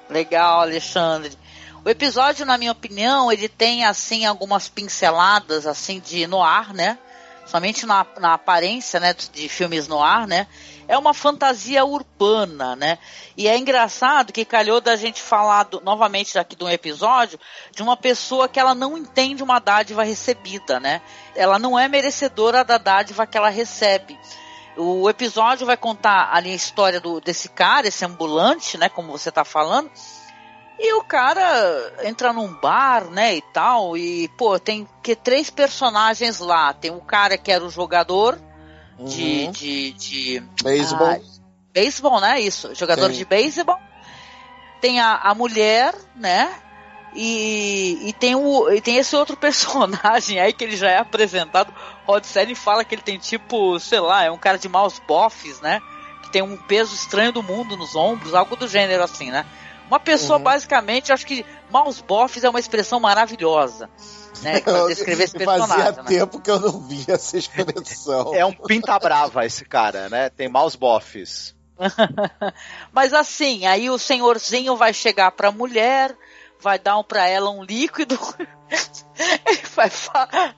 Legal, 0.10 0.62
Alexandre. 0.62 1.38
O 1.84 1.90
episódio, 1.90 2.46
na 2.46 2.58
minha 2.58 2.72
opinião, 2.72 3.32
ele 3.32 3.48
tem 3.48 3.86
assim 3.86 4.26
algumas 4.26 4.68
pinceladas 4.68 5.66
assim 5.66 6.00
de 6.00 6.28
noir, 6.28 6.74
né? 6.74 6.98
Somente 7.46 7.86
na, 7.86 8.06
na 8.20 8.34
aparência, 8.34 9.00
né, 9.00 9.16
de 9.34 9.48
filmes 9.48 9.88
noir, 9.88 10.28
né? 10.28 10.48
É 10.88 10.98
uma 10.98 11.14
fantasia 11.14 11.84
urbana, 11.84 12.76
né? 12.76 12.98
E 13.36 13.48
é 13.48 13.58
engraçado 13.58 14.32
que 14.32 14.46
calhou 14.46 14.80
da 14.80 14.96
gente 14.96 15.22
falar 15.22 15.64
do- 15.64 15.82
novamente 15.82 16.40
aqui 16.40 16.56
de 16.56 16.64
um 16.64 16.70
episódio 16.70 17.40
de 17.72 17.84
uma 17.84 17.98
pessoa 17.98 18.48
que 18.48 18.60
ela 18.60 18.74
não 18.74 18.98
entende 18.98 19.44
uma 19.44 19.60
dádiva 19.60 20.04
recebida, 20.04 20.80
né? 20.80 21.02
Ela 21.36 21.60
não 21.60 21.78
é 21.78 21.88
merecedora 21.88 22.64
da 22.64 22.78
dádiva 22.78 23.28
que 23.28 23.38
ela 23.38 23.50
recebe. 23.50 24.18
O 24.78 25.10
episódio 25.10 25.66
vai 25.66 25.76
contar 25.76 26.30
ali 26.32 26.52
a 26.52 26.56
história 26.56 27.00
do, 27.00 27.20
desse 27.20 27.50
cara, 27.50 27.88
esse 27.88 28.06
ambulante, 28.06 28.78
né? 28.78 28.88
Como 28.88 29.12
você 29.12 29.32
tá 29.32 29.44
falando. 29.44 29.92
E 30.80 30.94
o 30.94 31.04
cara 31.04 31.94
entra 32.04 32.32
num 32.32 32.54
bar, 32.54 33.06
né, 33.06 33.36
e 33.36 33.42
tal, 33.42 33.98
e, 33.98 34.28
pô, 34.38 34.60
tem 34.60 34.88
que 35.02 35.16
três 35.16 35.50
personagens 35.50 36.40
lá. 36.40 36.72
Tem 36.72 36.92
o 36.92 37.02
cara 37.02 37.36
que 37.36 37.52
era 37.52 37.66
o 37.66 37.70
jogador 37.70 38.40
de, 39.00 39.46
Uhum. 39.46 39.52
de, 39.52 39.92
de 39.94 40.44
Beisebol. 40.64 41.08
ah, 41.08 41.20
beisebol, 41.74 42.20
né, 42.22 42.40
isso, 42.40 42.74
jogador 42.76 43.08
Sim. 43.12 43.18
de 43.18 43.26
beisebol. 43.26 43.78
Tem 44.82 45.00
a, 45.00 45.16
a 45.16 45.34
mulher, 45.36 45.94
né, 46.16 46.54
e, 47.16 47.98
e, 48.10 48.14
tem 48.14 48.36
o, 48.36 48.70
e 48.72 48.80
tem 48.82 48.98
esse 48.98 49.16
outro 49.16 49.36
personagem 49.38 50.40
aí 50.40 50.54
que 50.54 50.64
ele 50.64 50.76
já 50.76 50.90
é 50.90 50.98
apresentado. 50.98 51.74
Rod 52.06 52.24
Serling 52.24 52.56
fala 52.56 52.84
que 52.86 52.94
ele 52.96 53.02
tem 53.02 53.18
tipo, 53.18 53.80
sei 53.80 54.00
lá, 54.00 54.24
é 54.24 54.32
um 54.32 54.38
cara 54.38 54.58
de 54.58 54.70
maus 54.70 55.00
bofes, 55.08 55.60
né? 55.62 55.82
Que 56.24 56.32
tem 56.32 56.42
um 56.42 56.56
peso 56.58 56.94
estranho 56.94 57.32
do 57.32 57.42
mundo 57.44 57.76
nos 57.76 57.96
ombros, 57.96 58.34
algo 58.34 58.56
do 58.56 58.68
gênero 58.68 59.04
assim, 59.04 59.32
né? 59.32 59.46
Uma 59.88 60.00
pessoa, 60.00 60.38
Uhum. 60.38 60.44
basicamente, 60.44 61.12
acho 61.14 61.26
que 61.26 61.46
maus 61.72 62.02
bofes 62.02 62.44
é 62.44 62.50
uma 62.50 62.60
expressão 62.60 63.00
maravilhosa, 63.00 63.90
né? 64.42 64.62
Pra 64.62 64.88
descrever 64.88 65.24
esse 65.24 65.38
personagem. 65.38 65.68
Fazia 65.68 66.04
né? 66.04 66.10
tempo 66.10 66.40
que 66.40 66.52
eu 66.52 66.60
não 66.60 66.80
via 66.82 67.16
essa 67.16 67.38
expressão. 67.38 68.34
É 68.34 68.46
um 68.46 68.54
pinta 68.54 68.98
brava 69.00 69.46
esse 69.46 69.66
cara, 69.66 70.10
né? 70.10 70.30
Tem 70.30 70.50
maus 70.50 70.76
bofes. 70.76 71.56
Mas 72.92 73.14
assim, 73.14 73.66
aí 73.66 73.90
o 73.90 73.98
senhorzinho 73.98 74.76
vai 74.76 74.94
chegar 74.94 75.32
pra 75.32 75.52
mulher, 75.52 76.16
vai 76.60 76.80
dar 76.80 76.98
um 76.98 77.04
pra 77.04 77.28
ela 77.28 77.50
um 77.50 77.64
líquido 77.64 78.18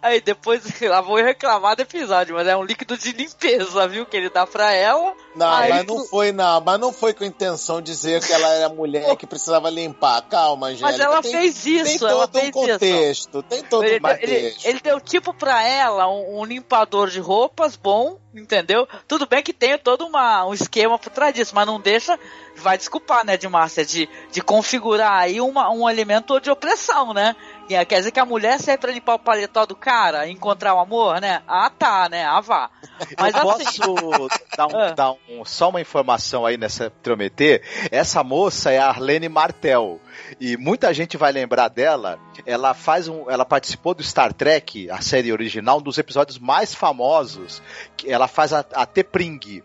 Aí 0.01 0.21
depois 0.21 0.63
lá 0.81 1.01
vou 1.01 1.17
reclamar 1.17 1.75
do 1.75 1.81
episódio, 1.81 2.35
mas 2.35 2.47
é 2.47 2.55
um 2.55 2.63
líquido 2.63 2.97
de 2.97 3.11
limpeza, 3.11 3.87
viu? 3.87 4.05
Que 4.05 4.17
ele 4.17 4.29
dá 4.29 4.45
pra 4.47 4.71
ela. 4.73 5.13
Não, 5.35 5.47
Aí 5.49 5.69
mas 5.69 5.85
tu- 5.85 5.93
não 5.95 6.05
foi, 6.05 6.31
não. 6.31 6.61
Mas 6.61 6.79
não 6.79 6.91
foi 6.93 7.13
com 7.13 7.23
intenção 7.23 7.81
de 7.81 7.91
dizer 7.91 8.25
que 8.25 8.31
ela 8.33 8.47
era 8.49 8.69
mulher 8.69 9.15
que 9.15 9.27
precisava 9.27 9.69
limpar. 9.69 10.21
Calma, 10.23 10.67
Angélica. 10.67 10.87
Mas 10.91 10.99
ela 10.99 11.21
tem, 11.21 11.31
fez 11.31 11.65
isso, 11.65 11.99
Tem 11.99 12.07
ela 12.09 12.27
todo 12.27 12.37
um 12.37 12.39
fez 12.41 12.47
isso. 12.55 12.59
contexto. 12.73 13.43
Tem 13.43 13.63
todo 13.63 13.83
Ele, 13.83 13.97
um 13.97 14.01
deu- 14.01 14.11
ele, 14.11 14.35
contexto. 14.41 14.65
ele 14.65 14.79
deu 14.79 14.99
tipo 15.01 15.33
pra 15.33 15.63
ela 15.63 16.07
um, 16.09 16.39
um 16.39 16.45
limpador 16.45 17.09
de 17.09 17.19
roupas 17.19 17.75
bom, 17.75 18.17
entendeu? 18.33 18.87
Tudo 19.07 19.27
bem 19.27 19.43
que 19.43 19.53
tem 19.53 19.77
todo 19.77 20.05
uma, 20.05 20.45
um 20.45 20.53
esquema 20.53 20.97
por 20.97 21.09
trás 21.11 21.33
disso, 21.33 21.53
mas 21.55 21.65
não 21.67 21.79
deixa, 21.79 22.17
vai 22.55 22.77
desculpar, 22.77 23.25
né, 23.25 23.37
de 23.37 23.47
Márcia, 23.47 23.85
de, 23.85 24.09
de 24.31 24.41
configurar 24.41 25.13
aí 25.13 25.39
uma, 25.39 25.69
um 25.71 25.89
elemento 25.89 26.39
de 26.39 26.49
opressão, 26.49 27.13
né? 27.13 27.35
Que 27.69 27.75
é- 27.75 27.85
Quer 27.85 27.99
dizer 27.99 28.11
que 28.11 28.19
a 28.19 28.25
mulher 28.25 28.59
serve 28.59 28.79
pra 28.79 28.91
limpar 28.91 29.13
o 29.13 29.19
paletó 29.19 29.63
do 29.63 29.75
cara, 29.75 30.27
encontrar 30.27 30.73
o 30.73 30.79
amor, 30.79 31.21
né? 31.21 31.43
Ah, 31.47 31.69
tá, 31.69 32.09
né? 32.09 32.25
Ah, 32.25 32.41
vá. 32.41 32.69
Mas 33.15 33.35
eu 33.35 33.49
assim, 33.51 33.79
posso 33.79 34.27
dar, 34.57 34.65
um- 34.67 34.71
Ah. 34.75 34.91
dar 34.91 35.11
um- 35.11 35.45
só 35.45 35.69
uma 35.69 35.79
informação 35.79 36.47
aí 36.47 36.57
nessa 36.57 36.89
Prometer? 37.03 37.61
Essa 37.91 38.23
moça 38.23 38.71
é 38.71 38.79
a 38.79 38.87
Arlene 38.87 39.29
Martel. 39.29 40.01
E 40.39 40.57
muita 40.57 40.91
gente 40.95 41.15
vai 41.15 41.31
lembrar 41.31 41.67
dela. 41.67 42.19
Ela 42.43 42.73
faz 42.73 43.07
um. 43.07 43.29
Ela 43.29 43.45
participou 43.45 43.93
do 43.93 44.01
Star 44.03 44.33
Trek, 44.33 44.89
a 44.89 44.99
série 45.01 45.31
original, 45.31 45.77
um 45.77 45.81
dos 45.83 45.99
episódios 45.99 46.39
mais 46.39 46.73
famosos. 46.73 47.61
Que 47.95 48.11
ela 48.11 48.27
faz 48.27 48.51
a, 48.51 48.65
a 48.73 48.85
Tepring. 48.87 49.61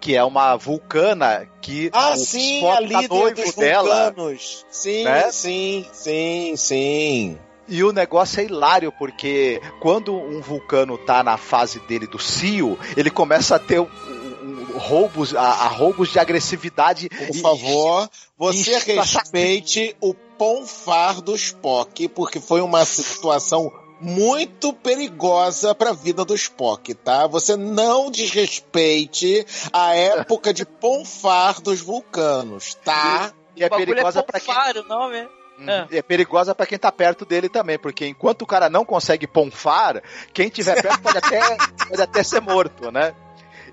Que 0.00 0.14
é 0.14 0.22
uma 0.22 0.54
vulcana 0.54 1.48
que 1.60 1.90
Ah, 1.92 2.10
o 2.12 2.16
sim, 2.16 2.58
Spock 2.58 2.76
a 2.76 2.80
líder 2.80 3.08
noivo 3.08 3.42
dos 3.42 3.54
dela. 3.56 4.04
vulcanos. 4.12 4.64
Sim, 4.70 5.02
né? 5.02 5.30
sim, 5.32 5.86
sim, 5.92 6.54
sim. 6.56 7.38
E 7.68 7.84
o 7.84 7.92
negócio 7.92 8.40
é 8.40 8.44
hilário, 8.44 8.90
porque 8.92 9.60
quando 9.80 10.14
um 10.14 10.40
vulcano 10.40 10.96
tá 10.96 11.22
na 11.22 11.36
fase 11.36 11.78
dele 11.80 12.06
do 12.06 12.18
cio, 12.18 12.78
ele 12.96 13.10
começa 13.10 13.56
a 13.56 13.58
ter 13.58 13.80
um- 13.80 13.84
um- 13.84 14.78
roubos, 14.78 15.34
a, 15.34 15.40
a 15.42 15.68
roubos 15.68 16.10
de 16.10 16.18
agressividade. 16.18 17.08
Por 17.08 17.36
E- 17.36 17.40
favor, 17.40 18.08
você 18.38 18.76
Isso. 18.76 18.90
respeite 18.90 19.94
o 20.00 20.14
ponfar 20.14 21.20
do 21.20 21.34
Spock, 21.34 22.08
porque 22.08 22.40
foi 22.40 22.60
uma 22.60 22.84
situação 22.84 23.70
muito 24.00 24.72
perigosa 24.72 25.74
para 25.74 25.90
a 25.90 25.92
vida 25.92 26.24
do 26.24 26.34
Spock, 26.34 26.94
tá? 26.94 27.26
Você 27.26 27.56
não 27.56 28.10
desrespeite 28.10 29.44
a 29.72 29.94
época 29.94 30.54
de 30.54 30.64
ponfar 30.64 31.60
dos 31.60 31.80
vulcanos, 31.80 32.74
tá? 32.84 33.32
E 33.56 33.62
é 33.64 33.66
o 33.66 33.70
bagulho 33.70 33.88
perigosa 33.88 34.20
é 34.20 34.22
para 34.22 34.38
quem 34.40 34.54
o 34.82 34.88
nome. 34.88 35.28
Uhum. 35.58 35.88
é 35.90 36.02
perigosa 36.02 36.54
para 36.54 36.66
quem 36.66 36.78
tá 36.78 36.92
perto 36.92 37.24
dele 37.24 37.48
também, 37.48 37.78
porque 37.78 38.06
enquanto 38.06 38.42
o 38.42 38.46
cara 38.46 38.70
não 38.70 38.84
consegue 38.84 39.26
ponfar, 39.26 40.00
quem 40.32 40.48
tiver 40.48 40.80
perto 40.80 41.00
pode 41.00 41.18
até, 41.18 41.56
pode 41.88 42.02
até 42.02 42.22
ser 42.22 42.40
morto, 42.40 42.92
né? 42.92 43.14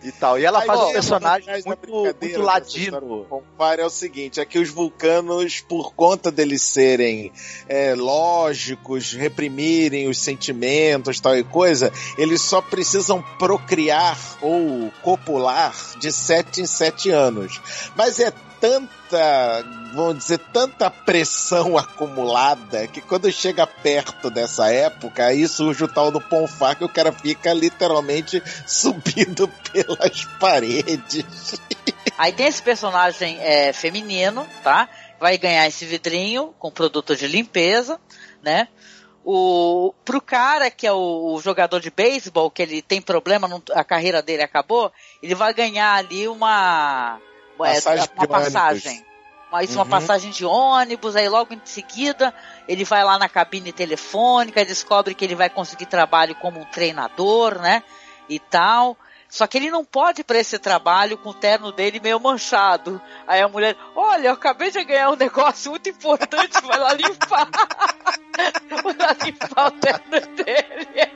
E 0.04 0.12
tal. 0.12 0.38
E 0.38 0.46
ela 0.46 0.60
Aí, 0.60 0.68
faz 0.68 0.80
ó, 0.80 0.89
um 0.89 0.94
personagem 0.94 1.63
muito, 1.65 2.15
muito 2.22 2.42
ladino. 2.42 3.25
Ponfar 3.30 3.80
é 3.80 3.86
o 3.86 3.89
seguinte, 3.89 4.39
é 4.39 4.46
que 4.46 4.60
os 4.60 4.70
vulcanos, 4.70 5.62
por 5.62 5.94
conta 5.94 6.32
deles 6.32 6.62
serem 6.62 7.32
é, 7.68 7.96
lógicos, 7.96 9.13
reprimirem 9.13 10.08
os 10.08 10.20
sentimentos, 10.20 11.20
tal 11.20 11.36
e 11.36 11.44
coisa, 11.44 11.92
eles 12.18 12.42
só 12.42 12.62
precisam 12.62 13.24
procriar 13.39 14.18
ou 14.42 14.92
copular 15.01 15.74
de 15.98 16.12
sete 16.12 16.62
em 16.62 16.65
sete 16.65 17.10
anos. 17.10 17.62
Mas 17.96 18.20
é 18.20 18.32
tanta, 18.60 19.64
vamos 19.94 20.18
dizer, 20.20 20.40
tanta 20.40 20.90
pressão 20.90 21.78
acumulada 21.78 22.88
que 22.88 23.02
quando 23.02 23.32
chega 23.32 23.66
perto 23.66 24.30
dessa 24.30 24.72
época, 24.72 25.26
aí 25.26 25.48
surge 25.48 25.84
o 25.84 25.88
tal 25.88 26.12
do 26.12 26.22
Ponfar 26.22 26.78
que 26.78 26.84
o 26.84 26.90
cara 26.90 27.12
fica 27.12 27.54
literalmente 27.54 28.42
subido 28.66 29.48
pelas 29.72 30.26
paredes. 30.40 31.60
Aí 32.18 32.32
tem 32.32 32.48
esse 32.48 32.62
personagem 32.62 33.38
é, 33.42 33.74
feminino, 33.74 34.48
tá? 34.64 34.88
Vai 35.20 35.38
ganhar 35.38 35.68
esse 35.68 35.86
vidrinho 35.86 36.54
com 36.60 36.72
produto 36.72 37.16
de 37.16 37.28
limpeza, 37.28 38.00
né? 38.42 38.68
O, 39.28 39.92
pro 40.06 40.22
cara 40.22 40.70
que 40.70 40.86
é 40.86 40.92
o, 40.94 41.34
o 41.34 41.42
jogador 41.42 41.80
de 41.80 41.90
beisebol, 41.90 42.52
que 42.52 42.62
ele 42.62 42.82
tem 42.82 43.02
problema, 43.02 43.48
não- 43.48 43.62
a 43.74 43.84
carreira 43.84 44.22
dele 44.22 44.44
acabou, 44.44 44.92
ele 45.22 45.34
vai 45.34 45.52
ganhar 45.52 45.96
ali 45.96 46.28
uma- 46.28 47.20
Passagem 47.58 48.10
uma 48.18 48.28
passagem. 48.28 49.06
Uma, 49.52 49.64
isso, 49.64 49.76
uma 49.76 49.84
Uhum. 49.84 49.90
passagem 49.90 50.32
de 50.32 50.44
ônibus, 50.46 51.16
aí 51.16 51.30
logo 51.30 51.54
em 51.54 51.62
seguida 51.64 52.34
ele 52.68 52.84
vai 52.84 53.04
lá 53.04 53.18
na 53.18 53.30
cabine 53.30 53.72
telefônica 53.72 54.66
descobre 54.66 55.14
que 55.16 55.24
ele 55.24 55.36
vai 55.36 55.50
conseguir 55.50 55.86
trabalho 55.86 56.36
como 56.36 56.60
um 56.60 56.66
treinador, 56.66 57.60
né? 57.60 57.84
E 58.28 58.40
tal. 58.40 58.98
Só 59.30 59.48
que 59.48 59.58
ele 59.58 59.70
não 59.72 59.84
pode 59.84 60.22
ir 60.22 60.24
pra 60.24 60.40
esse 60.40 60.58
trabalho 60.60 61.18
com 61.18 61.30
o 61.30 61.34
terno 61.34 61.72
dele 61.72 62.00
meio 62.00 62.20
manchado. 62.20 63.02
Aí 63.28 63.42
a 63.42 63.48
mulher, 63.48 63.76
olha, 63.96 64.30
eu 64.30 64.34
acabei 64.34 64.72
de 64.72 64.84
ganhar 64.84 65.10
um 65.10 65.16
negócio 65.16 65.72
muito 65.72 65.90
importante, 65.90 66.62
vai 66.62 66.80
lá 66.80 66.94
limpar. 66.94 67.48
vai 68.84 68.96
lá 68.98 69.16
limpar 69.24 69.68
o 69.68 69.72
terno 69.72 70.36
dele. 70.36 71.12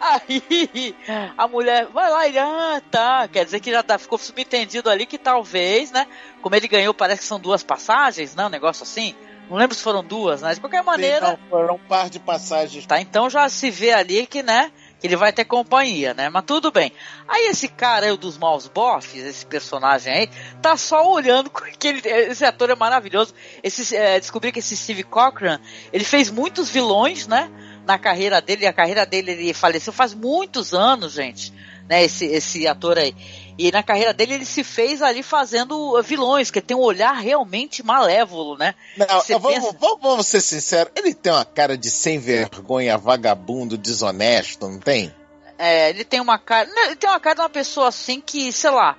Aí 0.00 0.96
a 1.36 1.46
mulher, 1.46 1.86
vai 1.86 2.10
lá, 2.10 2.26
ele, 2.26 2.38
ah, 2.38 2.82
tá. 2.90 3.28
Quer 3.28 3.44
dizer 3.44 3.60
que 3.60 3.70
já 3.70 3.82
tá, 3.82 3.98
ficou 3.98 4.18
subentendido 4.18 4.90
ali 4.90 5.06
que 5.06 5.18
talvez, 5.18 5.90
né? 5.90 6.06
Como 6.42 6.54
ele 6.54 6.68
ganhou, 6.68 6.92
parece 6.92 7.22
que 7.22 7.26
são 7.26 7.38
duas 7.38 7.62
passagens, 7.62 8.34
né? 8.34 8.46
Um 8.46 8.50
negócio 8.50 8.82
assim. 8.82 9.14
Não 9.48 9.56
lembro 9.56 9.74
se 9.74 9.82
foram 9.82 10.04
duas, 10.04 10.42
né? 10.42 10.54
De 10.54 10.60
qualquer 10.60 10.82
maneira. 10.84 11.30
Sim, 11.30 11.38
não, 11.42 11.48
foram 11.48 11.74
um 11.74 11.78
par 11.78 12.08
de 12.08 12.20
passagens. 12.20 12.86
Tá, 12.86 13.00
então 13.00 13.28
já 13.28 13.48
se 13.48 13.68
vê 13.68 13.92
ali 13.92 14.24
que, 14.24 14.44
né, 14.44 14.70
que 15.00 15.08
ele 15.08 15.16
vai 15.16 15.32
ter 15.32 15.44
companhia, 15.44 16.14
né? 16.14 16.28
Mas 16.28 16.44
tudo 16.44 16.70
bem. 16.70 16.92
Aí 17.26 17.48
esse 17.48 17.66
cara 17.66 18.06
aí, 18.06 18.12
o 18.12 18.16
dos 18.16 18.38
maus 18.38 18.68
bofs, 18.68 19.24
esse 19.24 19.44
personagem 19.44 20.12
aí, 20.12 20.30
tá 20.62 20.76
só 20.76 21.10
olhando 21.10 21.50
com 21.50 21.64
aquele. 21.64 22.00
Esse 22.06 22.44
ator 22.44 22.70
é 22.70 22.76
maravilhoso. 22.76 23.34
Esse, 23.60 23.96
é, 23.96 24.20
descobri 24.20 24.52
que 24.52 24.60
esse 24.60 24.76
Steve 24.76 25.02
Cochran, 25.02 25.58
ele 25.92 26.04
fez 26.04 26.30
muitos 26.30 26.70
vilões, 26.70 27.26
né? 27.26 27.50
Na 27.86 27.98
carreira 27.98 28.40
dele, 28.40 28.66
a 28.66 28.72
carreira 28.72 29.04
dele 29.06 29.32
ele 29.32 29.54
faleceu 29.54 29.92
faz 29.92 30.14
muitos 30.14 30.72
anos, 30.74 31.12
gente. 31.14 31.52
Né, 31.88 32.04
esse, 32.04 32.24
esse 32.24 32.68
ator 32.68 32.98
aí. 32.98 33.12
E 33.58 33.72
na 33.72 33.82
carreira 33.82 34.14
dele 34.14 34.34
ele 34.34 34.44
se 34.44 34.62
fez 34.62 35.02
ali 35.02 35.24
fazendo 35.24 36.00
vilões, 36.02 36.48
que 36.48 36.60
tem 36.60 36.76
um 36.76 36.80
olhar 36.80 37.12
realmente 37.12 37.82
malévolo, 37.82 38.56
né? 38.56 38.76
Não, 38.96 39.06
Você 39.20 39.36
vamos, 39.36 39.58
pensa- 39.58 39.76
vamos, 39.78 39.98
vamos 40.00 40.26
ser 40.28 40.40
sinceros, 40.40 40.92
ele 40.94 41.12
tem 41.12 41.32
uma 41.32 41.44
cara 41.44 41.76
de 41.76 41.90
sem 41.90 42.20
vergonha, 42.20 42.96
vagabundo, 42.96 43.76
desonesto, 43.76 44.68
não 44.68 44.78
tem? 44.78 45.12
É, 45.58 45.90
ele 45.90 46.04
tem 46.04 46.20
uma 46.20 46.38
cara. 46.38 46.70
Ele 46.86 46.96
tem 46.96 47.10
uma 47.10 47.18
cara 47.20 47.34
de 47.34 47.40
uma 47.42 47.50
pessoa 47.50 47.88
assim 47.88 48.20
que, 48.20 48.52
sei 48.52 48.70
lá, 48.70 48.96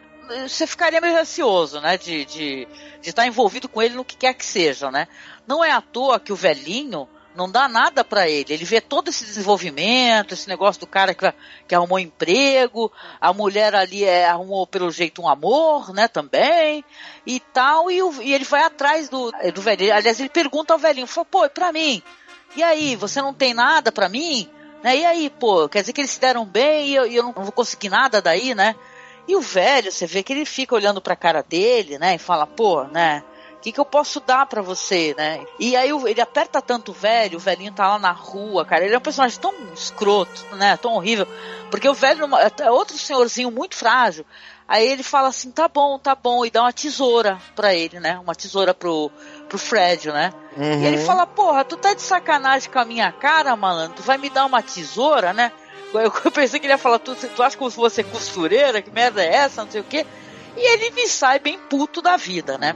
você 0.48 0.68
ficaria 0.68 1.02
meio 1.02 1.16
receoso, 1.16 1.80
né? 1.82 1.98
De 1.98 2.22
estar 2.22 2.34
de, 2.38 2.68
de 3.02 3.10
estar 3.10 3.26
envolvido 3.26 3.68
com 3.70 3.82
ele 3.82 3.96
no 3.96 4.06
que 4.06 4.16
quer 4.18 4.34
que 4.34 4.46
seja, 4.46 4.92
né? 4.92 5.08
Não 5.48 5.64
é 5.64 5.72
à 5.72 5.82
toa 5.82 6.20
que 6.20 6.32
o 6.32 6.36
velhinho 6.36 7.08
não 7.36 7.50
dá 7.50 7.68
nada 7.68 8.04
pra 8.04 8.28
ele. 8.30 8.54
Ele 8.54 8.66
vê 8.66 8.82
todo 8.82 9.10
esse 9.10 9.24
desenvolvimento, 9.26 10.34
esse 10.34 10.48
negócio 10.48 10.80
do 10.80 10.88
cara 10.88 11.14
que, 11.14 11.34
que 11.68 11.76
arrumou 11.76 12.00
emprego, 12.00 12.92
a 13.20 13.32
mulher 13.34 13.74
ali 13.76 14.04
é, 14.04 14.26
arrumou 14.28 14.66
pelo 14.68 14.92
jeito 14.92 15.22
um 15.22 15.28
amor, 15.30 15.94
né? 15.94 16.08
Também 16.08 16.84
e 17.26 17.40
tal, 17.40 17.90
e, 17.90 18.02
o- 18.02 18.22
e 18.22 18.34
ele 18.34 18.44
vai 18.44 18.64
atrás 18.64 19.08
do, 19.10 19.32
do 19.54 19.62
velhinho. 19.62 19.94
Aliás, 19.94 20.20
ele 20.20 20.30
pergunta 20.30 20.74
ao 20.74 20.80
velhinho: 20.80 21.08
fala, 21.08 21.26
pô, 21.26 21.46
e 21.46 21.50
pra 21.50 21.72
mim? 21.72 22.02
E 22.56 22.62
aí, 22.64 22.96
você 22.96 23.22
não 23.22 23.34
tem 23.34 23.54
nada 23.54 23.92
pra 23.92 24.10
mim? 24.10 24.50
Né? 24.84 24.98
E 24.98 25.06
aí, 25.06 25.30
pô, 25.30 25.70
quer 25.70 25.82
dizer 25.82 25.94
que 25.94 26.02
eles 26.02 26.12
se 26.12 26.20
deram 26.20 26.44
bem 26.46 26.88
e 26.90 26.96
eu, 26.96 27.06
e 27.08 27.16
eu 27.16 27.24
não 27.24 27.32
vou 27.34 27.52
conseguir 27.52 27.90
nada 27.90 28.22
daí, 28.22 28.54
né? 28.56 28.76
E 29.28 29.36
o 29.36 29.42
velho, 29.42 29.92
você 29.92 30.06
vê 30.08 30.24
que 30.24 30.34
ele 30.34 30.44
fica 30.46 30.74
olhando 30.76 31.00
pra 31.00 31.16
cara 31.16 31.44
dele, 31.44 31.98
né? 32.00 32.16
E 32.16 32.18
fala, 32.18 32.46
pô, 32.48 32.84
né? 32.86 33.24
O 33.62 33.64
que, 33.64 33.72
que 33.72 33.80
eu 33.80 33.86
posso 33.86 34.20
dar 34.20 34.48
pra 34.48 34.60
você, 34.60 35.14
né? 35.16 35.46
E 35.60 35.76
aí 35.76 35.92
ele 36.08 36.20
aperta 36.20 36.60
tanto 36.64 36.90
o 36.90 36.96
velho, 36.96 37.38
o 37.38 37.40
velhinho 37.40 37.72
tá 37.72 37.90
lá 37.90 38.00
na 38.00 38.12
rua, 38.12 38.66
cara. 38.66 38.84
Ele 38.84 38.96
é 38.96 38.98
um 38.98 39.02
personagem 39.02 39.40
tão 39.40 39.54
escroto, 39.72 40.48
né? 40.56 40.76
Tão 40.78 40.94
horrível. 40.94 41.28
Porque 41.70 41.88
o 41.88 41.94
velho 41.94 42.28
é 42.58 42.72
outro 42.72 42.98
senhorzinho 42.98 43.52
muito 43.52 43.76
frágil. 43.76 44.26
Aí 44.68 44.88
ele 44.88 45.04
fala 45.04 45.28
assim, 45.28 45.52
tá 45.52 45.68
bom, 45.68 46.00
tá 46.00 46.16
bom, 46.16 46.44
e 46.44 46.50
dá 46.50 46.64
uma 46.64 46.74
tesoura 46.74 47.38
pra 47.56 47.72
ele, 47.72 48.00
né? 48.00 48.18
Uma 48.18 48.34
tesoura 48.34 48.74
pro, 48.74 49.12
pro 49.48 49.60
Fred, 49.60 50.12
né? 50.12 50.32
E 50.58 50.84
ele 50.88 50.98
Uhum. 50.98 51.06
fala, 51.06 51.28
porra, 51.28 51.64
tu 51.64 51.78
tá 51.78 51.94
de 51.94 52.02
sacanagem 52.02 52.68
com 52.72 52.80
a 52.80 52.86
minha 52.86 53.12
cara, 53.12 53.56
malandro? 53.56 53.98
Tu 53.98 54.02
vai 54.02 54.18
me 54.18 54.32
dar 54.32 54.48
uma 54.48 54.64
tesoura, 54.64 55.34
né? 55.34 55.52
Eu, 55.94 56.10
pensei 56.34 56.60
que 56.60 56.66
ele 56.66 56.74
ia 56.74 56.80
falar, 56.80 56.98
tu, 56.98 57.16
tu 57.16 57.44
acha 57.44 57.56
que 57.56 57.70
vou 57.70 57.90
ser 57.92 58.06
costureira? 58.06 58.82
Que 58.82 58.90
merda 58.90 59.24
é 59.24 59.32
essa? 59.36 59.64
Não 59.64 59.70
sei 59.70 59.82
o 59.82 59.84
quê. 59.84 60.04
E 60.58 60.74
ele 60.74 60.90
me 60.96 61.08
sai 61.08 61.38
bem 61.38 61.60
puto 61.70 62.02
da 62.02 62.18
vida, 62.18 62.58
né? 62.58 62.76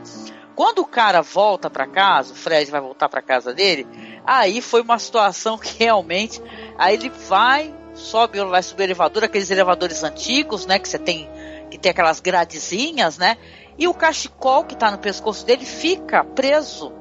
Quando 0.56 0.80
o 0.80 0.86
cara 0.86 1.22
volta 1.22 1.70
pra 1.70 1.86
casa, 1.86 2.34
o 2.34 2.36
Fred 2.36 2.72
vai 2.72 2.80
voltar 2.80 3.10
pra 3.10 3.22
casa 3.22 3.54
dele, 3.54 3.86
aí 4.26 4.62
foi 4.62 4.82
uma 4.82 4.98
situação 4.98 5.58
que 5.58 5.78
realmente. 5.84 6.42
Aí 6.78 6.96
ele 6.96 7.10
vai, 7.10 7.76
sobe, 7.94 8.40
vai 8.46 8.64
subir 8.64 8.84
o 8.84 8.86
elevador, 8.86 9.26
aqueles 9.26 9.52
elevadores 9.52 10.02
antigos, 10.04 10.66
né? 10.66 10.80
Que 10.80 10.88
você 10.88 10.98
tem. 10.98 11.30
Que 11.70 11.78
tem 11.78 11.92
aquelas 11.92 12.22
gradezinhas, 12.22 13.18
né? 13.18 13.38
E 13.78 13.86
o 13.88 13.94
cachecol 13.94 14.64
que 14.64 14.78
tá 14.78 14.90
no 14.90 14.98
pescoço 14.98 15.46
dele 15.46 15.66
fica 15.66 16.24
preso 16.24 16.94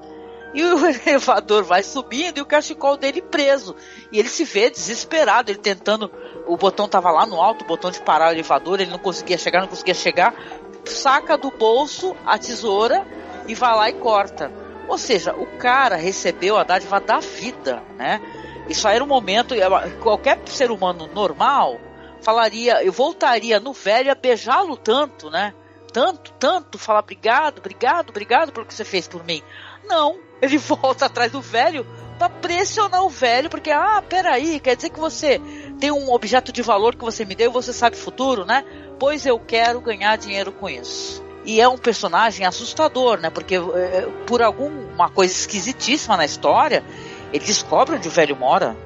E 0.52 0.64
o 0.64 0.86
elevador 1.06 1.62
vai 1.62 1.84
subindo 1.84 2.38
e 2.38 2.40
o 2.40 2.46
cachecol 2.46 2.96
dele 2.96 3.22
preso. 3.22 3.76
E 4.10 4.18
ele 4.18 4.28
se 4.28 4.44
vê 4.44 4.68
desesperado, 4.68 5.52
ele 5.52 5.60
tentando. 5.60 6.10
O 6.48 6.56
botão 6.56 6.88
tava 6.88 7.12
lá 7.12 7.24
no 7.24 7.40
alto, 7.40 7.64
o 7.64 7.68
botão 7.68 7.90
de 7.90 8.00
parar 8.00 8.30
o 8.30 8.32
elevador, 8.32 8.80
ele 8.80 8.90
não 8.90 8.98
conseguia 8.98 9.38
chegar, 9.38 9.60
não 9.60 9.68
conseguia 9.68 9.94
chegar. 9.94 10.34
Saca 10.84 11.38
do 11.38 11.50
bolso 11.52 12.16
a 12.26 12.36
tesoura 12.36 13.06
e 13.46 13.54
vai 13.54 13.74
lá 13.74 13.90
e 13.90 13.94
corta. 13.94 14.50
Ou 14.88 14.98
seja, 14.98 15.34
o 15.34 15.46
cara 15.58 15.96
recebeu 15.96 16.56
a 16.56 16.64
dádiva 16.64 17.00
da 17.00 17.18
vida, 17.20 17.82
né? 17.96 18.20
Isso 18.68 18.86
aí 18.86 18.96
era 18.96 19.04
um 19.04 19.08
momento. 19.08 19.54
Qualquer 20.00 20.40
ser 20.46 20.70
humano 20.70 21.08
normal 21.12 21.78
falaria, 22.22 22.82
eu 22.82 22.92
voltaria 22.92 23.60
no 23.60 23.72
velho 23.72 24.10
a 24.10 24.14
beijá-lo 24.14 24.76
tanto, 24.76 25.30
né? 25.30 25.54
Tanto, 25.92 26.32
tanto, 26.32 26.78
falar 26.78 27.00
obrigado, 27.00 27.58
obrigado, 27.58 28.10
obrigado 28.10 28.50
pelo 28.50 28.66
que 28.66 28.74
você 28.74 28.84
fez 28.84 29.06
por 29.06 29.22
mim. 29.22 29.42
Não, 29.84 30.18
ele 30.40 30.56
volta 30.58 31.06
atrás 31.06 31.30
do 31.30 31.40
velho 31.40 31.86
para 32.18 32.28
pressionar 32.28 33.04
o 33.04 33.08
velho, 33.08 33.50
porque, 33.50 33.70
ah, 33.70 34.02
peraí, 34.08 34.58
quer 34.58 34.76
dizer 34.76 34.90
que 34.90 34.98
você 34.98 35.40
tem 35.78 35.90
um 35.90 36.12
objeto 36.12 36.52
de 36.52 36.62
valor 36.62 36.94
que 36.94 37.04
você 37.04 37.24
me 37.24 37.34
deu 37.34 37.50
você 37.52 37.72
sabe 37.72 37.96
futuro, 37.96 38.44
né? 38.44 38.64
Pois 38.98 39.26
eu 39.26 39.38
quero 39.38 39.80
ganhar 39.80 40.16
dinheiro 40.16 40.50
com 40.52 40.68
isso. 40.68 41.22
E 41.44 41.60
é 41.60 41.68
um 41.68 41.76
personagem 41.76 42.46
assustador, 42.46 43.18
né? 43.18 43.30
Porque 43.30 43.56
é, 43.56 44.08
por 44.26 44.42
alguma 44.42 45.08
coisa 45.10 45.32
esquisitíssima 45.32 46.16
na 46.16 46.24
história, 46.24 46.82
ele 47.32 47.44
descobre 47.44 47.96
onde 47.96 48.08
o 48.08 48.10
velho 48.10 48.36
mora. 48.36 48.76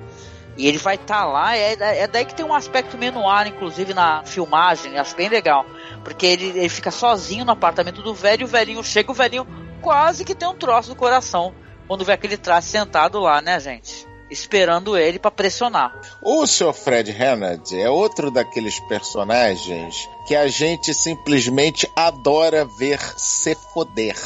E 0.56 0.66
ele 0.66 0.78
vai 0.78 0.96
estar 0.96 1.20
tá 1.20 1.24
lá, 1.24 1.56
é, 1.56 1.76
é, 1.78 2.06
daí 2.08 2.24
que 2.24 2.34
tem 2.34 2.44
um 2.44 2.52
aspecto 2.52 2.98
menuar, 2.98 3.46
inclusive 3.46 3.94
na 3.94 4.24
filmagem, 4.24 4.98
acho 4.98 5.14
bem 5.14 5.28
legal. 5.28 5.64
Porque 6.02 6.26
ele, 6.26 6.48
ele 6.48 6.68
fica 6.68 6.90
sozinho 6.90 7.44
no 7.44 7.52
apartamento 7.52 8.02
do 8.02 8.12
velho, 8.12 8.44
o 8.44 8.48
velhinho 8.48 8.82
chega, 8.82 9.12
o 9.12 9.14
velhinho 9.14 9.46
quase 9.80 10.24
que 10.24 10.34
tem 10.34 10.48
um 10.48 10.56
troço 10.56 10.88
do 10.88 10.96
coração 10.96 11.54
quando 11.86 12.04
vê 12.04 12.12
aquele 12.12 12.36
traço 12.36 12.70
sentado 12.70 13.20
lá, 13.20 13.40
né, 13.40 13.60
gente? 13.60 14.07
Esperando 14.30 14.96
ele 14.96 15.18
para 15.18 15.30
pressionar. 15.30 15.94
O 16.22 16.46
Sr. 16.46 16.72
Fred 16.72 17.10
Hannard 17.10 17.80
é 17.80 17.88
outro 17.88 18.30
daqueles 18.30 18.78
personagens 18.80 20.08
que 20.26 20.36
a 20.36 20.48
gente 20.48 20.92
simplesmente 20.92 21.90
adora 21.96 22.64
ver 22.64 23.00
se 23.16 23.54
foder 23.54 24.16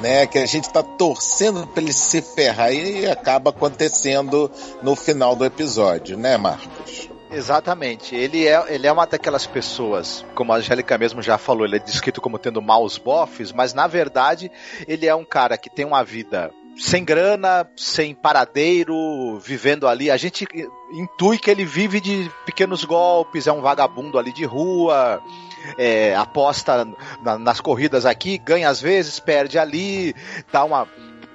né? 0.00 0.26
Que 0.26 0.38
a 0.38 0.46
gente 0.46 0.70
tá 0.70 0.82
torcendo 0.82 1.66
pra 1.66 1.82
ele 1.82 1.92
se 1.92 2.22
ferrar 2.22 2.72
e 2.72 3.06
acaba 3.06 3.50
acontecendo 3.50 4.50
no 4.82 4.94
final 4.94 5.34
do 5.34 5.44
episódio, 5.44 6.16
né, 6.16 6.36
Marcos? 6.36 7.10
Exatamente. 7.30 8.14
Ele 8.14 8.46
é, 8.46 8.62
ele 8.68 8.86
é 8.86 8.92
uma 8.92 9.06
daquelas 9.06 9.46
pessoas, 9.46 10.24
como 10.34 10.52
a 10.52 10.56
Angélica 10.56 10.98
mesmo 10.98 11.22
já 11.22 11.38
falou, 11.38 11.64
ele 11.64 11.76
é 11.76 11.78
descrito 11.78 12.20
como 12.20 12.38
tendo 12.38 12.60
maus 12.60 12.98
bofes, 12.98 13.52
mas 13.52 13.72
na 13.72 13.86
verdade 13.86 14.50
ele 14.86 15.06
é 15.06 15.14
um 15.14 15.24
cara 15.24 15.56
que 15.56 15.70
tem 15.70 15.84
uma 15.84 16.04
vida 16.04 16.52
sem 16.76 17.04
grana, 17.04 17.68
sem 17.76 18.14
paradeiro, 18.14 19.38
vivendo 19.38 19.86
ali. 19.86 20.10
A 20.10 20.16
gente 20.16 20.46
intui 20.92 21.38
que 21.38 21.50
ele 21.50 21.64
vive 21.64 22.00
de 22.00 22.30
pequenos 22.44 22.84
golpes, 22.84 23.46
é 23.46 23.52
um 23.52 23.60
vagabundo 23.60 24.18
ali 24.18 24.32
de 24.32 24.44
rua, 24.44 25.22
é, 25.78 26.14
aposta 26.14 26.86
na, 27.22 27.38
nas 27.38 27.60
corridas 27.60 28.06
aqui, 28.06 28.38
ganha 28.38 28.68
às 28.68 28.80
vezes, 28.80 29.20
perde 29.20 29.58
ali, 29.58 30.14
dá 30.50 30.64
uma. 30.64 30.88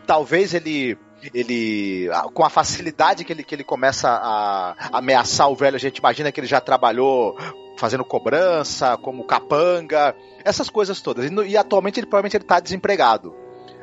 Talvez 0.06 0.54
ele 0.54 0.98
ele 1.34 2.10
com 2.34 2.46
a 2.46 2.50
facilidade 2.50 3.24
que 3.26 3.34
ele, 3.34 3.44
que 3.44 3.56
ele 3.56 3.64
começa 3.64 4.10
a 4.10 4.76
ameaçar 4.94 5.50
o 5.50 5.56
velho, 5.56 5.76
a 5.76 5.80
gente 5.80 5.98
imagina 5.98 6.32
que 6.32 6.40
ele 6.40 6.48
já 6.48 6.62
trabalhou 6.62 7.36
fazendo 7.78 8.06
cobrança, 8.06 8.98
como 8.98 9.24
capanga, 9.24 10.16
essas 10.44 10.70
coisas 10.70 11.02
todas. 11.02 11.30
E, 11.30 11.34
e 11.48 11.58
atualmente 11.58 12.00
ele 12.00 12.08
provavelmente 12.08 12.38
ele 12.38 12.44
está 12.44 12.60
desempregado, 12.60 13.36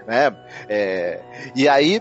né? 0.06 0.34
É, 0.68 1.20
e 1.54 1.68
aí 1.68 2.00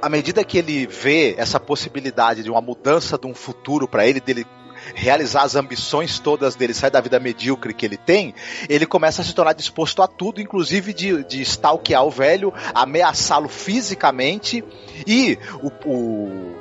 à 0.00 0.08
medida 0.08 0.44
que 0.44 0.58
ele 0.58 0.86
vê 0.86 1.34
essa 1.38 1.58
possibilidade 1.58 2.42
de 2.42 2.50
uma 2.50 2.60
mudança 2.60 3.18
de 3.18 3.26
um 3.26 3.34
futuro 3.34 3.88
para 3.88 4.06
ele, 4.06 4.20
dele 4.20 4.46
realizar 4.94 5.42
as 5.42 5.56
ambições 5.56 6.18
todas 6.18 6.54
dele, 6.54 6.74
sair 6.74 6.90
da 6.90 7.00
vida 7.00 7.18
medíocre 7.18 7.74
que 7.74 7.84
ele 7.84 7.96
tem, 7.96 8.34
ele 8.68 8.86
começa 8.86 9.22
a 9.22 9.24
se 9.24 9.34
tornar 9.34 9.54
disposto 9.54 10.02
a 10.02 10.06
tudo, 10.06 10.40
inclusive 10.40 10.92
de, 10.92 11.24
de 11.24 11.42
stalkear 11.42 12.04
o 12.04 12.10
velho, 12.10 12.52
ameaçá-lo 12.74 13.48
fisicamente 13.48 14.62
e 15.06 15.38
o, 15.62 15.90
o 15.90 16.56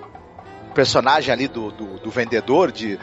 personagem 0.73 1.31
ali 1.31 1.47
do, 1.47 1.71
do, 1.71 1.99
do 1.99 2.09
vendedor 2.09 2.71
de, 2.71 2.97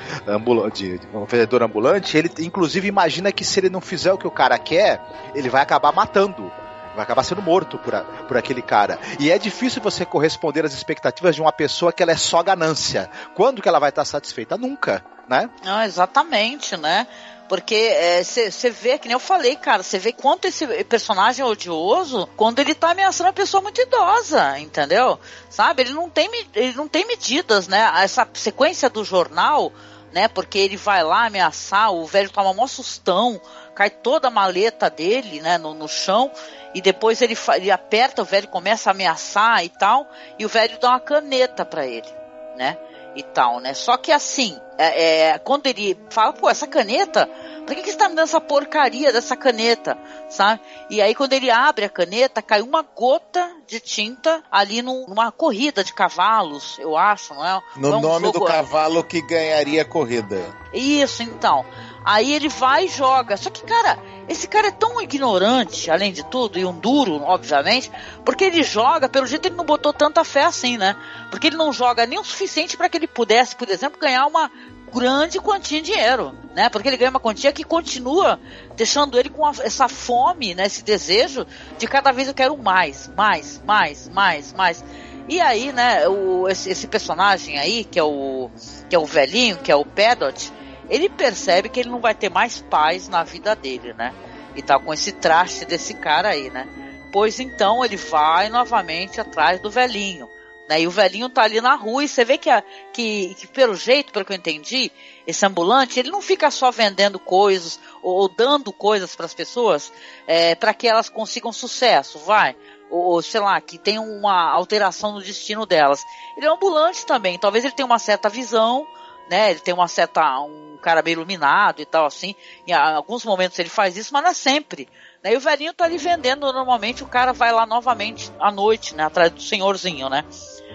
de, 0.75 0.99
de, 0.99 1.07
um 1.15 1.25
vendedor 1.25 1.63
ambulante, 1.63 2.17
ele 2.17 2.31
inclusive 2.41 2.87
imagina 2.87 3.33
que 3.33 3.45
se 3.45 3.61
ele 3.61 3.71
não 3.71 3.81
fizer 3.81 4.13
o 4.13 4.19
que 4.19 4.27
o 4.27 4.31
cara 4.31 4.59
quer, 4.59 5.01
ele 5.35 5.49
vai 5.49 5.63
acabar 5.63 5.93
matando 5.93 6.51
vai 6.95 7.05
acabar 7.05 7.23
sendo 7.23 7.43
morto 7.43 7.79
por, 7.79 7.95
a, 7.95 8.03
por 8.03 8.37
aquele 8.37 8.63
cara. 8.63 8.99
E 9.19 9.31
é 9.31 9.39
difícil 9.39 9.83
você 9.83 10.05
corresponder 10.05 10.65
às 10.65 10.73
expectativas 10.73 11.35
de 11.35 11.41
uma 11.41 11.53
pessoa 11.53 11.93
que 11.93 12.03
ela 12.03 12.13
é 12.13 12.17
só 12.17 12.43
ganância. 12.43 13.11
Quando 13.35 13.63
que 13.63 13.69
ela 13.69 13.79
vai 13.79 13.91
estar 13.91 14.05
satisfeita? 14.05 14.57
Nunca, 14.57 15.05
né? 15.29 15.49
Não, 15.65 15.83
exatamente, 15.83 16.77
né? 16.77 17.07
Porque 17.49 18.23
você 18.23 18.69
é, 18.69 18.71
vê, 18.71 18.99
que 18.99 19.09
nem 19.09 19.13
eu 19.13 19.21
falei, 19.21 19.57
cara, 19.57 19.83
você 19.83 19.99
vê 19.99 20.11
quanto 20.11 20.47
esse 20.47 20.67
personagem 20.85 21.45
é 21.45 21.47
odioso 21.47 22.27
quando 22.35 22.61
ele 22.61 22.75
tá 22.75 22.93
ameaçando 22.93 23.29
uma 23.29 23.35
pessoa 23.35 23.63
muito 23.63 23.79
idosa, 23.79 24.59
entendeu? 24.59 25.21
Sabe? 25.51 25.83
Ele 25.83 25.93
não 25.93 26.09
tem, 26.09 26.31
ele 26.55 26.73
não 26.75 26.89
tem 26.89 27.07
medidas, 27.07 27.69
né? 27.69 27.93
Essa 27.97 28.27
sequência 28.33 28.89
do 28.89 29.05
jornal, 29.05 29.71
né? 30.13 30.29
Porque 30.29 30.57
ele 30.57 30.79
vai 30.79 31.03
lá 31.03 31.27
ameaçar, 31.27 31.93
o 31.93 32.07
velho 32.07 32.31
toma 32.31 32.51
um 32.51 32.67
sustão, 32.67 33.39
cai 33.75 33.91
toda 33.91 34.29
a 34.29 34.31
maleta 34.31 34.89
dele, 34.89 35.41
né, 35.41 35.59
no, 35.59 35.75
no 35.75 35.89
chão, 35.89 36.31
e 36.75 36.81
depois 36.81 37.21
ele, 37.21 37.37
ele 37.57 37.71
aperta, 37.71 38.23
o 38.23 38.25
velho 38.25 38.49
começa 38.49 38.91
a 38.91 38.93
ameaçar 38.93 39.65
e 39.65 39.69
tal, 39.69 40.09
e 40.39 40.45
o 40.45 40.49
velho 40.49 40.79
dá 40.79 40.91
uma 40.91 41.01
caneta 41.01 41.65
para 41.65 41.87
ele, 41.87 42.09
né? 42.57 42.79
E 43.15 43.23
tal, 43.23 43.61
né? 43.61 43.75
Só 43.75 43.99
que 43.99 44.11
assim, 44.11 44.59
é, 44.79 45.33
é, 45.33 45.39
quando 45.39 45.67
ele 45.67 45.99
fala, 46.09 46.33
pô, 46.33 46.49
essa 46.49 46.67
caneta, 46.67 47.29
por 47.67 47.77
que, 47.77 47.83
que 47.83 47.91
você 47.91 47.97
tá 47.97 48.09
me 48.09 48.15
dando 48.15 48.25
essa 48.25 48.41
porcaria 48.41 49.13
dessa 49.13 49.37
caneta, 49.37 49.99
sabe? 50.31 50.63
E 50.89 51.03
aí 51.03 51.15
quando 51.15 51.35
ele 51.35 51.51
abre 51.51 51.85
a 51.85 51.91
caneta, 51.91 52.41
cai 52.41 52.63
uma 52.63 52.83
gota 52.83 53.51
de 53.67 53.79
tinta 53.81 54.43
ali 54.51 54.81
num, 54.81 55.07
numa 55.07 55.31
corrida 55.31 55.85
de 55.85 55.93
cavalos, 55.93 56.79
eu 56.79 56.97
acho, 56.97 57.35
não 57.35 57.45
é? 57.45 57.61
No 57.77 57.93
é 57.93 57.97
um 57.97 58.01
nome 58.01 58.27
jogo... 58.27 58.41
do 58.41 58.45
cavalo 58.47 59.05
que 59.05 59.21
ganharia 59.21 59.83
a 59.83 59.85
corrida. 59.85 60.43
Isso, 60.73 61.23
então. 61.23 61.67
Aí 62.05 62.33
ele 62.33 62.49
vai 62.49 62.87
e 62.87 62.89
joga. 62.89 63.37
Só 63.37 63.51
que, 63.51 63.63
cara, 63.63 63.99
esse 64.29 64.49
cara 64.49 64.69
é 64.69 64.73
tão 64.73 65.01
ignorante, 65.01 65.91
além 65.91 66.13
de 66.13 66.25
tudo, 66.25 66.59
e 66.59 66.65
um 66.65 66.79
duro, 66.79 67.23
obviamente, 67.23 67.91
porque 68.25 68.45
ele 68.45 68.63
joga, 68.63 69.09
pelo 69.09 69.27
jeito 69.27 69.47
ele 69.47 69.57
não 69.57 69.65
botou 69.65 69.93
tanta 69.93 70.25
fé 70.25 70.45
assim, 70.45 70.77
né? 70.77 70.97
Porque 71.31 71.49
ele 71.49 71.57
não 71.57 71.73
joga 71.73 72.07
nem 72.07 72.19
o 72.19 72.25
suficiente 72.25 72.77
para 72.77 72.89
que 72.89 72.97
ele 72.97 73.07
pudesse, 73.07 73.55
por 73.57 73.69
exemplo, 73.69 74.01
ganhar 74.01 74.27
uma 74.27 74.51
grande 74.93 75.41
quantia 75.41 75.81
de 75.81 75.93
dinheiro, 75.93 76.35
né? 76.55 76.69
Porque 76.69 76.89
ele 76.89 76.97
ganha 76.97 77.11
uma 77.11 77.21
quantia 77.21 77.53
que 77.53 77.65
continua 77.65 78.39
deixando 78.77 79.19
ele 79.19 79.31
com 79.31 79.49
essa 79.49 79.89
fome, 79.89 80.55
né? 80.55 80.67
Esse 80.67 80.85
desejo 80.85 81.47
de 81.79 81.87
cada 81.87 82.13
vez 82.13 82.29
eu 82.29 82.35
quero 82.35 82.57
mais, 82.59 83.11
mais, 83.17 83.61
mais, 83.65 84.09
mais, 84.09 84.53
mais. 84.53 84.85
E 85.29 85.41
aí, 85.41 85.73
né, 85.73 86.07
o, 86.09 86.49
esse, 86.49 86.69
esse 86.69 86.87
personagem 86.87 87.59
aí, 87.59 87.85
que 87.85 87.99
é 87.99 88.03
o 88.03 88.51
que 88.89 88.97
é 88.97 88.99
o 88.99 89.07
velhinho, 89.07 89.57
que 89.59 89.73
é 89.73 89.77
o 89.77 89.85
Pedot, 89.85 90.53
ele 90.93 91.09
percebe 91.09 91.71
que 91.71 91.81
ele 91.81 91.89
não 91.89 92.01
vai 92.01 92.15
ter 92.15 92.29
mais 92.29 92.61
paz 92.61 93.09
na 93.09 93.25
vida 93.25 93.57
dele, 93.57 93.95
né? 93.95 94.13
E 94.55 94.61
tá 94.61 94.79
com 94.79 94.93
esse 94.93 95.11
traste 95.11 95.65
desse 95.65 95.95
cara 95.95 96.29
aí, 96.29 96.51
né? 96.51 96.69
Pois 97.11 97.41
então 97.41 97.83
ele 97.83 97.97
vai 97.97 98.51
novamente 98.51 99.19
atrás 99.19 99.59
do 99.59 99.71
velhinho. 99.71 100.29
Né? 100.69 100.83
E 100.83 100.87
o 100.87 100.91
velhinho 100.91 101.31
tá 101.31 101.45
ali 101.45 101.63
na 101.63 101.75
rua 101.77 102.05
e 102.05 102.09
você 102.09 102.27
vê 102.27 102.37
que, 102.37 102.51
a, 102.51 102.63
que, 102.93 103.35
que, 103.39 103.47
pelo 103.47 103.75
jeito, 103.75 104.13
pelo 104.13 104.25
que 104.27 104.33
eu 104.33 104.37
entendi, 104.37 104.93
esse 105.27 105.47
ambulante, 105.47 105.99
ele 105.99 106.11
não 106.11 106.21
fica 106.21 106.51
só 106.51 106.71
vendendo 106.71 107.19
coisas 107.19 107.81
ou, 108.03 108.15
ou 108.15 108.29
dando 108.29 108.71
coisas 108.71 109.17
para 109.17 109.25
as 109.25 109.33
pessoas 109.33 109.91
é, 110.27 110.55
para 110.55 110.75
que 110.75 110.87
elas 110.87 111.09
consigam 111.09 111.53
sucesso, 111.55 112.19
vai. 112.19 112.55
Ou, 112.91 113.15
ou, 113.15 113.23
sei 113.23 113.41
lá, 113.41 113.59
que 113.63 113.79
tem 113.79 113.99
uma 113.99 114.53
alteração 114.53 115.13
no 115.13 115.23
destino 115.23 115.65
delas. 115.65 116.05
Ele 116.37 116.45
é 116.45 116.51
ambulante 116.51 117.07
também, 117.07 117.39
talvez 117.39 117.65
ele 117.65 117.75
tenha 117.75 117.87
uma 117.87 117.99
certa 117.99 118.29
visão, 118.29 118.87
né? 119.31 119.51
Ele 119.51 119.61
tem 119.61 119.75
uma 119.75 119.89
certa. 119.89 120.41
um 120.41 120.77
cara 120.83 121.03
meio 121.03 121.15
iluminado 121.15 121.81
e 121.81 121.87
tal, 121.87 122.07
assim. 122.07 122.35
Em 122.67 122.73
alguns 122.73 123.25
momentos 123.25 123.59
ele 123.59 123.69
faz 123.69 123.97
isso, 123.97 124.13
mas 124.13 124.23
não 124.23 124.31
é 124.31 124.35
sempre. 124.35 124.89
Né? 125.23 125.33
E 125.33 125.37
o 125.37 125.41
velhinho 125.41 125.73
tá 125.73 125.85
ali 125.85 125.97
vendendo, 125.97 126.53
normalmente 126.53 127.03
o 127.03 127.07
cara 127.07 127.33
vai 127.33 127.53
lá 127.53 127.65
novamente 127.65 128.33
à 128.39 128.51
noite, 128.51 128.95
né? 128.95 129.05
Atrás 129.05 129.31
do 129.31 129.41
senhorzinho, 129.41 130.09
né? 130.09 130.25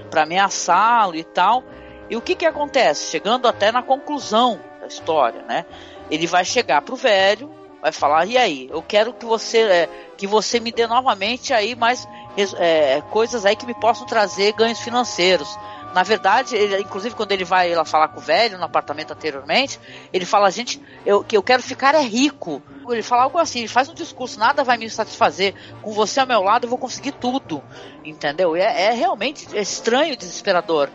Pra 0.10 0.24
ameaçá-lo 0.24 1.16
e 1.16 1.24
tal. 1.24 1.64
E 2.10 2.16
o 2.16 2.22
que 2.22 2.36
que 2.36 2.46
acontece? 2.46 3.12
Chegando 3.12 3.48
até 3.48 3.72
na 3.72 3.84
conclusão 3.84 4.60
da 4.80 4.88
história, 4.88 5.42
né? 5.44 5.66
Ele 6.10 6.26
vai 6.26 6.46
chegar 6.46 6.82
pro 6.82 6.96
velho, 6.96 7.52
vai 7.82 7.92
falar, 7.92 8.26
e 8.26 8.38
aí, 8.38 8.70
eu 8.72 8.82
quero 8.82 9.14
que 9.14 9.26
você, 9.26 9.60
é, 9.60 9.90
que 10.18 10.26
você 10.26 10.60
me 10.60 10.72
dê 10.72 10.88
novamente 10.88 11.54
aí 11.54 11.76
mais 11.76 12.08
é, 12.58 13.02
coisas 13.12 13.46
aí 13.46 13.56
que 13.56 13.66
me 13.66 13.74
possam 13.74 14.06
trazer 14.06 14.54
ganhos 14.54 14.80
financeiros. 14.80 15.58
Na 15.98 16.04
verdade, 16.04 16.56
ele, 16.56 16.80
inclusive 16.80 17.16
quando 17.16 17.32
ele 17.32 17.44
vai 17.44 17.74
lá 17.74 17.84
falar 17.84 18.10
com 18.10 18.20
o 18.20 18.22
velho 18.22 18.60
no 18.60 18.66
apartamento 18.66 19.14
anteriormente, 19.14 19.80
ele 20.14 20.28
fala, 20.28 20.52
gente, 20.52 20.80
eu, 21.04 21.24
que 21.24 21.36
eu 21.36 21.42
quero 21.42 21.64
ficar 21.64 21.96
é 21.96 22.02
rico. 22.02 22.62
Ele 22.88 23.02
fala 23.02 23.24
algo 23.24 23.40
assim, 23.40 23.62
ele 23.62 23.68
faz 23.68 23.90
um 23.90 23.96
discurso, 23.96 24.38
nada 24.38 24.64
vai 24.64 24.78
me 24.78 24.88
satisfazer. 24.92 25.56
Com 25.82 25.92
você 25.94 26.20
ao 26.20 26.28
meu 26.28 26.44
lado 26.44 26.66
eu 26.66 26.70
vou 26.70 26.78
conseguir 26.78 27.14
tudo. 27.14 27.64
Entendeu? 28.06 28.56
É, 28.56 28.90
é 28.90 28.92
realmente 28.92 29.48
estranho 29.58 30.14
e 30.14 30.16
desesperador. 30.16 30.88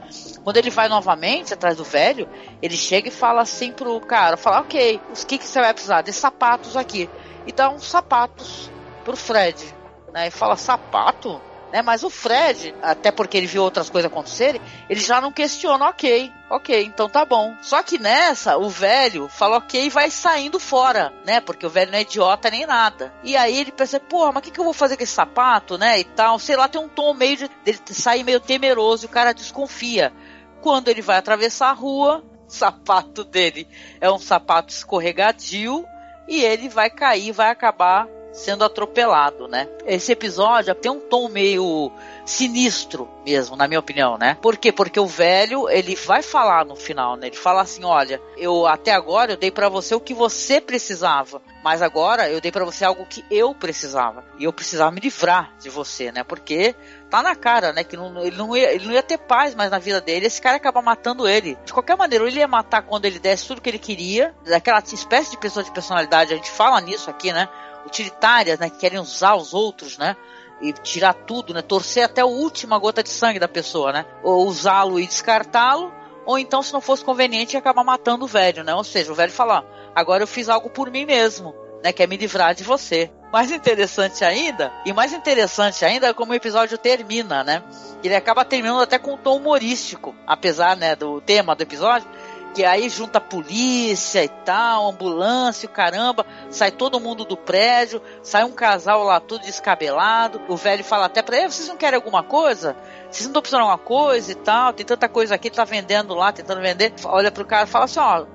Quando 0.45 0.57
ele 0.59 0.71
vai 0.71 0.89
novamente 0.89 1.53
atrás 1.53 1.77
do 1.77 1.83
velho, 1.83 2.29
ele 2.63 2.77
chega 2.77 3.09
e 3.09 3.11
fala 3.11 3.43
assim 3.43 3.73
pro 3.73 3.99
cara, 4.03 4.37
fala, 4.37 4.61
ok, 4.61 5.01
os 5.13 5.25
que, 5.25 5.37
que 5.37 5.49
você 5.49 5.61
vai 5.61 5.75
precisar? 5.75 6.03
De 6.03 6.13
sapatos 6.13 6.77
aqui. 6.77 7.11
E 7.45 7.51
dá 7.51 7.69
uns 7.71 7.89
sapatos 7.89 8.71
pro 9.03 9.17
Fred. 9.17 9.75
Né? 10.13 10.29
E 10.29 10.31
fala, 10.31 10.55
sapato? 10.55 11.41
Né? 11.73 11.81
Mas 11.81 12.03
o 12.03 12.11
Fred, 12.11 12.75
até 12.83 13.11
porque 13.11 13.39
ele 13.39 13.47
viu 13.47 13.63
outras 13.63 13.89
coisas 13.89 14.11
acontecerem, 14.11 14.61
ele 14.91 15.01
já 15.01 15.21
não 15.23 15.33
questiona, 15.33 15.89
ok, 15.89 16.31
ok, 16.51 16.85
então 16.85 17.09
tá 17.09 17.25
bom. 17.25 17.57
Só 17.63 17.83
que 17.83 17.99
nessa, 17.99 18.59
o 18.59 18.69
velho 18.69 19.27
fala 19.29 19.57
ok 19.57 19.87
e 19.87 19.89
vai 19.89 20.11
saindo 20.11 20.61
fora, 20.61 21.13
né? 21.25 21.41
Porque 21.41 21.65
o 21.65 21.71
velho 21.71 21.91
não 21.91 21.99
é 21.99 22.03
idiota 22.03 22.51
nem 22.51 22.67
nada. 22.67 23.13
E 23.25 23.35
aí 23.37 23.59
ele 23.59 23.73
pensa, 23.73 23.99
porra, 23.99 24.33
mas 24.33 24.41
o 24.41 24.43
que, 24.43 24.51
que 24.51 24.61
eu 24.61 24.65
vou 24.65 24.75
fazer 24.75 24.99
com 24.99 25.03
esse 25.03 25.15
sapato, 25.15 25.79
né? 25.79 25.99
E 25.99 26.05
tal, 26.05 26.39
sei 26.39 26.57
lá, 26.57 26.69
tem 26.69 26.81
um 26.81 26.89
tom 26.89 27.15
meio 27.15 27.39
de. 27.39 27.51
dele 27.65 27.79
sair 27.87 28.23
meio 28.23 28.39
temeroso 28.39 29.07
e 29.07 29.09
o 29.09 29.11
cara 29.11 29.33
desconfia. 29.33 30.13
Quando 30.61 30.89
ele 30.89 31.01
vai 31.01 31.17
atravessar 31.17 31.71
a 31.71 31.73
rua, 31.73 32.23
o 32.47 32.53
sapato 32.53 33.25
dele 33.25 33.67
é 33.99 34.11
um 34.13 34.19
sapato 34.19 34.71
escorregadio 34.71 35.87
e 36.29 36.45
ele 36.45 36.69
vai 36.69 36.91
cair, 36.91 37.33
vai 37.33 37.49
acabar 37.49 38.07
sendo 38.33 38.65
atropelado, 38.65 39.47
né? 39.47 39.69
Esse 39.87 40.13
episódio 40.13 40.75
tem 40.75 40.91
um 40.91 41.01
tom 41.01 41.29
meio 41.29 41.93
sinistro 42.25 43.09
mesmo, 43.25 43.57
na 43.57 43.69
minha 43.69 43.81
opinião, 43.81 44.17
né? 44.17 44.37
Por 44.41 44.57
quê? 44.57 44.73
Porque 44.73 44.99
o 44.99 45.07
velho, 45.07 45.69
ele 45.69 45.95
vai 45.95 46.23
falar 46.23 46.65
no 46.65 46.75
final, 46.75 47.17
né? 47.17 47.27
Ele 47.29 47.37
fala 47.37 47.63
assim, 47.63 47.85
olha, 47.85 48.21
eu 48.37 48.67
até 48.67 48.93
agora 48.93 49.33
eu 49.33 49.37
dei 49.37 49.51
pra 49.51 49.69
você 49.69 49.95
o 49.95 50.01
que 50.01 50.15
você 50.15 50.61
precisava, 50.61 51.43
mas 51.63 51.83
agora 51.83 52.31
eu 52.31 52.41
dei 52.41 52.51
pra 52.51 52.65
você 52.65 52.85
algo 52.85 53.07
que 53.07 53.25
eu 53.31 53.55
precisava. 53.55 54.25
E 54.39 54.45
eu 54.45 54.53
precisava 54.53 54.91
me 54.91 55.01
livrar 55.01 55.55
de 55.61 55.69
você, 55.69 56.11
né? 56.11 56.25
Porque 56.25 56.75
tá 57.11 57.23
na 57.23 57.37
cara, 57.37 57.73
né? 57.73 57.85
Que 57.85 57.97
não, 57.97 58.25
ele, 58.25 58.37
não 58.37 58.57
ia, 58.57 58.73
ele 58.73 58.87
não 58.87 58.93
ia 58.93 59.03
ter 59.03 59.19
paz 59.19 59.55
mais 59.55 59.71
na 59.71 59.79
vida 59.79 60.01
dele. 60.01 60.27
Esse 60.27 60.41
cara 60.41 60.57
acaba 60.57 60.81
matando 60.81 61.29
ele. 61.29 61.57
De 61.65 61.73
qualquer 61.73 61.97
maneira, 61.97 62.27
ele 62.27 62.39
ia 62.39 62.49
matar 62.49 62.83
quando 62.83 63.05
ele 63.05 63.19
desse 63.19 63.47
tudo 63.47 63.61
que 63.61 63.69
ele 63.69 63.79
queria. 63.79 64.35
Daquela 64.45 64.81
espécie 64.81 65.31
de 65.31 65.39
pessoa 65.39 65.63
de 65.63 65.71
personalidade, 65.71 66.33
a 66.33 66.37
gente 66.37 66.51
fala 66.51 66.81
nisso 66.81 67.11
aqui, 67.11 67.33
né? 67.33 67.49
Utilitárias, 67.87 68.59
né? 68.59 68.71
Que 68.71 68.79
querem 68.79 68.99
usar 68.99 69.35
os 69.35 69.53
outros, 69.55 69.99
né? 69.99 70.17
E 70.61 70.73
tirar 70.73 71.15
tudo, 71.15 71.53
né? 71.53 71.63
Torcer 71.63 72.05
até 72.05 72.21
a 72.21 72.27
última 72.27 72.79
gota 72.79 73.03
de 73.03 73.11
sangue 73.11 73.39
da 73.39 73.49
pessoa, 73.49 73.93
né? 73.93 74.07
Ou 74.23 74.47
usá-lo 74.47 75.01
e 75.01 75.07
descartá-lo. 75.07 75.93
Ou 76.25 76.39
então, 76.39 76.63
se 76.63 76.73
não 76.73 76.81
fosse 76.81 77.05
conveniente, 77.05 77.57
acabar 77.57 77.83
matando 77.83 78.25
o 78.25 78.29
velho, 78.29 78.63
né? 78.63 78.75
Ou 78.75 78.85
seja, 78.85 79.11
o 79.11 79.15
velho 79.15 79.33
fala, 79.33 79.61
ó, 79.61 79.91
agora 79.95 80.23
eu 80.23 80.27
fiz 80.27 80.49
algo 80.49 80.71
por 80.71 80.91
mim 80.91 81.05
mesmo, 81.05 81.55
né? 81.83 81.93
Que 81.93 82.03
é 82.03 82.07
me 82.07 82.17
livrar 82.17 82.55
de 82.55 82.63
você. 82.63 83.11
Mais 83.33 83.51
interessante 83.51 84.25
ainda, 84.27 84.71
e 84.85 84.93
mais 84.93 85.15
interessante 85.15 85.87
ainda 85.87 86.09
é 86.09 86.13
como 86.13 86.33
o 86.33 86.35
episódio 86.35 86.77
termina, 86.77 87.43
né? 87.43 87.63
Ele 88.05 88.15
acaba 88.15 88.45
terminando 88.45 88.83
até 88.83 88.99
com 88.99 89.15
um 89.15 89.17
tom 89.17 89.39
humorístico, 89.39 90.15
apesar, 90.27 90.77
né, 90.77 90.95
do 90.95 91.19
tema 91.23 91.57
do 91.57 91.63
episódio, 91.63 92.07
que 92.55 92.65
aí 92.65 92.89
junta 92.89 93.19
a 93.19 93.21
polícia 93.21 94.23
e 94.23 94.29
tal, 94.29 94.91
ambulância, 94.91 95.69
caramba, 95.69 96.27
sai 96.51 96.71
todo 96.71 97.01
mundo 97.01 97.25
do 97.25 97.37
prédio, 97.37 98.03
sai 98.23 98.45
um 98.45 98.53
casal 98.53 99.03
lá 99.05 99.19
todo 99.21 99.43
descabelado, 99.43 100.41
o 100.49 100.57
velho 100.57 100.85
fala 100.85 101.07
até 101.07 101.23
pra 101.23 101.39
ele, 101.39 101.51
vocês 101.51 101.69
não 101.69 101.77
querem 101.77 101.97
alguma 101.97 102.23
coisa? 102.23 102.77
Vocês 103.11 103.23
não 103.23 103.31
estão 103.31 103.43
precisando 103.43 103.61
de 103.65 103.71
alguma 103.71 103.79
coisa 103.87 104.33
e 104.33 104.35
tal, 104.35 104.73
tem 104.73 104.85
tanta 104.85 105.09
coisa 105.09 105.35
aqui, 105.35 105.51
tá 105.51 105.65
vendendo 105.65 106.15
lá, 106.15 106.31
tentando 106.33 106.61
vender, 106.61 106.93
olha 107.05 107.31
pro 107.31 107.45
cara 107.45 107.65
e 107.65 107.71
fala 107.71 107.87
assim, 107.87 108.01
ó, 108.01 108.27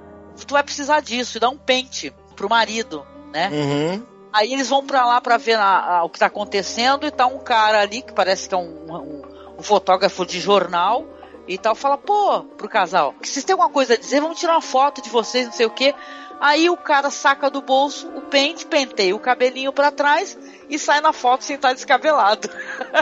tu 0.45 0.53
vai 0.53 0.63
precisar 0.63 0.99
disso, 1.01 1.37
e 1.37 1.39
dá 1.39 1.49
um 1.49 1.57
pente 1.57 2.13
pro 2.35 2.49
marido, 2.49 3.05
né? 3.31 3.49
Uhum. 3.51 4.03
Aí 4.33 4.53
eles 4.53 4.67
vão 4.69 4.85
pra 4.85 5.05
lá 5.05 5.21
pra 5.21 5.37
ver 5.37 5.57
a- 5.57 5.97
a- 5.99 6.03
o 6.03 6.09
que 6.09 6.19
tá 6.19 6.25
acontecendo 6.27 7.05
e 7.07 7.11
tá 7.11 7.25
um 7.25 7.39
cara 7.39 7.81
ali 7.81 8.01
que 8.01 8.13
parece 8.13 8.47
que 8.49 8.53
é 8.53 8.57
um, 8.57 8.85
um- 8.91 9.21
um 9.59 9.63
fotógrafo 9.63 10.25
de 10.25 10.39
jornal 10.39 11.05
e 11.47 11.57
tal, 11.57 11.73
fala, 11.73 11.97
pô, 11.97 12.43
pro 12.57 12.67
casal, 12.67 13.13
que 13.21 13.27
vocês 13.27 13.45
têm 13.45 13.53
alguma 13.53 13.69
coisa 13.69 13.93
a 13.93 13.97
dizer, 13.97 14.19
vamos 14.19 14.39
tirar 14.39 14.53
uma 14.53 14.61
foto 14.61 15.01
de 15.01 15.09
vocês, 15.09 15.45
não 15.45 15.53
sei 15.53 15.65
o 15.65 15.71
quê. 15.71 15.95
Aí 16.39 16.69
o 16.69 16.77
cara 16.77 17.09
saca 17.09 17.49
do 17.49 17.61
bolso 17.61 18.07
o 18.09 18.21
pente, 18.21 18.65
penteia 18.65 19.15
o 19.15 19.19
cabelinho 19.19 19.73
pra 19.73 19.89
trás 19.89 20.37
e 20.69 20.77
sai 20.77 21.01
na 21.01 21.11
foto 21.11 21.43
sem 21.43 21.55
estar 21.55 21.73
descabelado. 21.73 22.47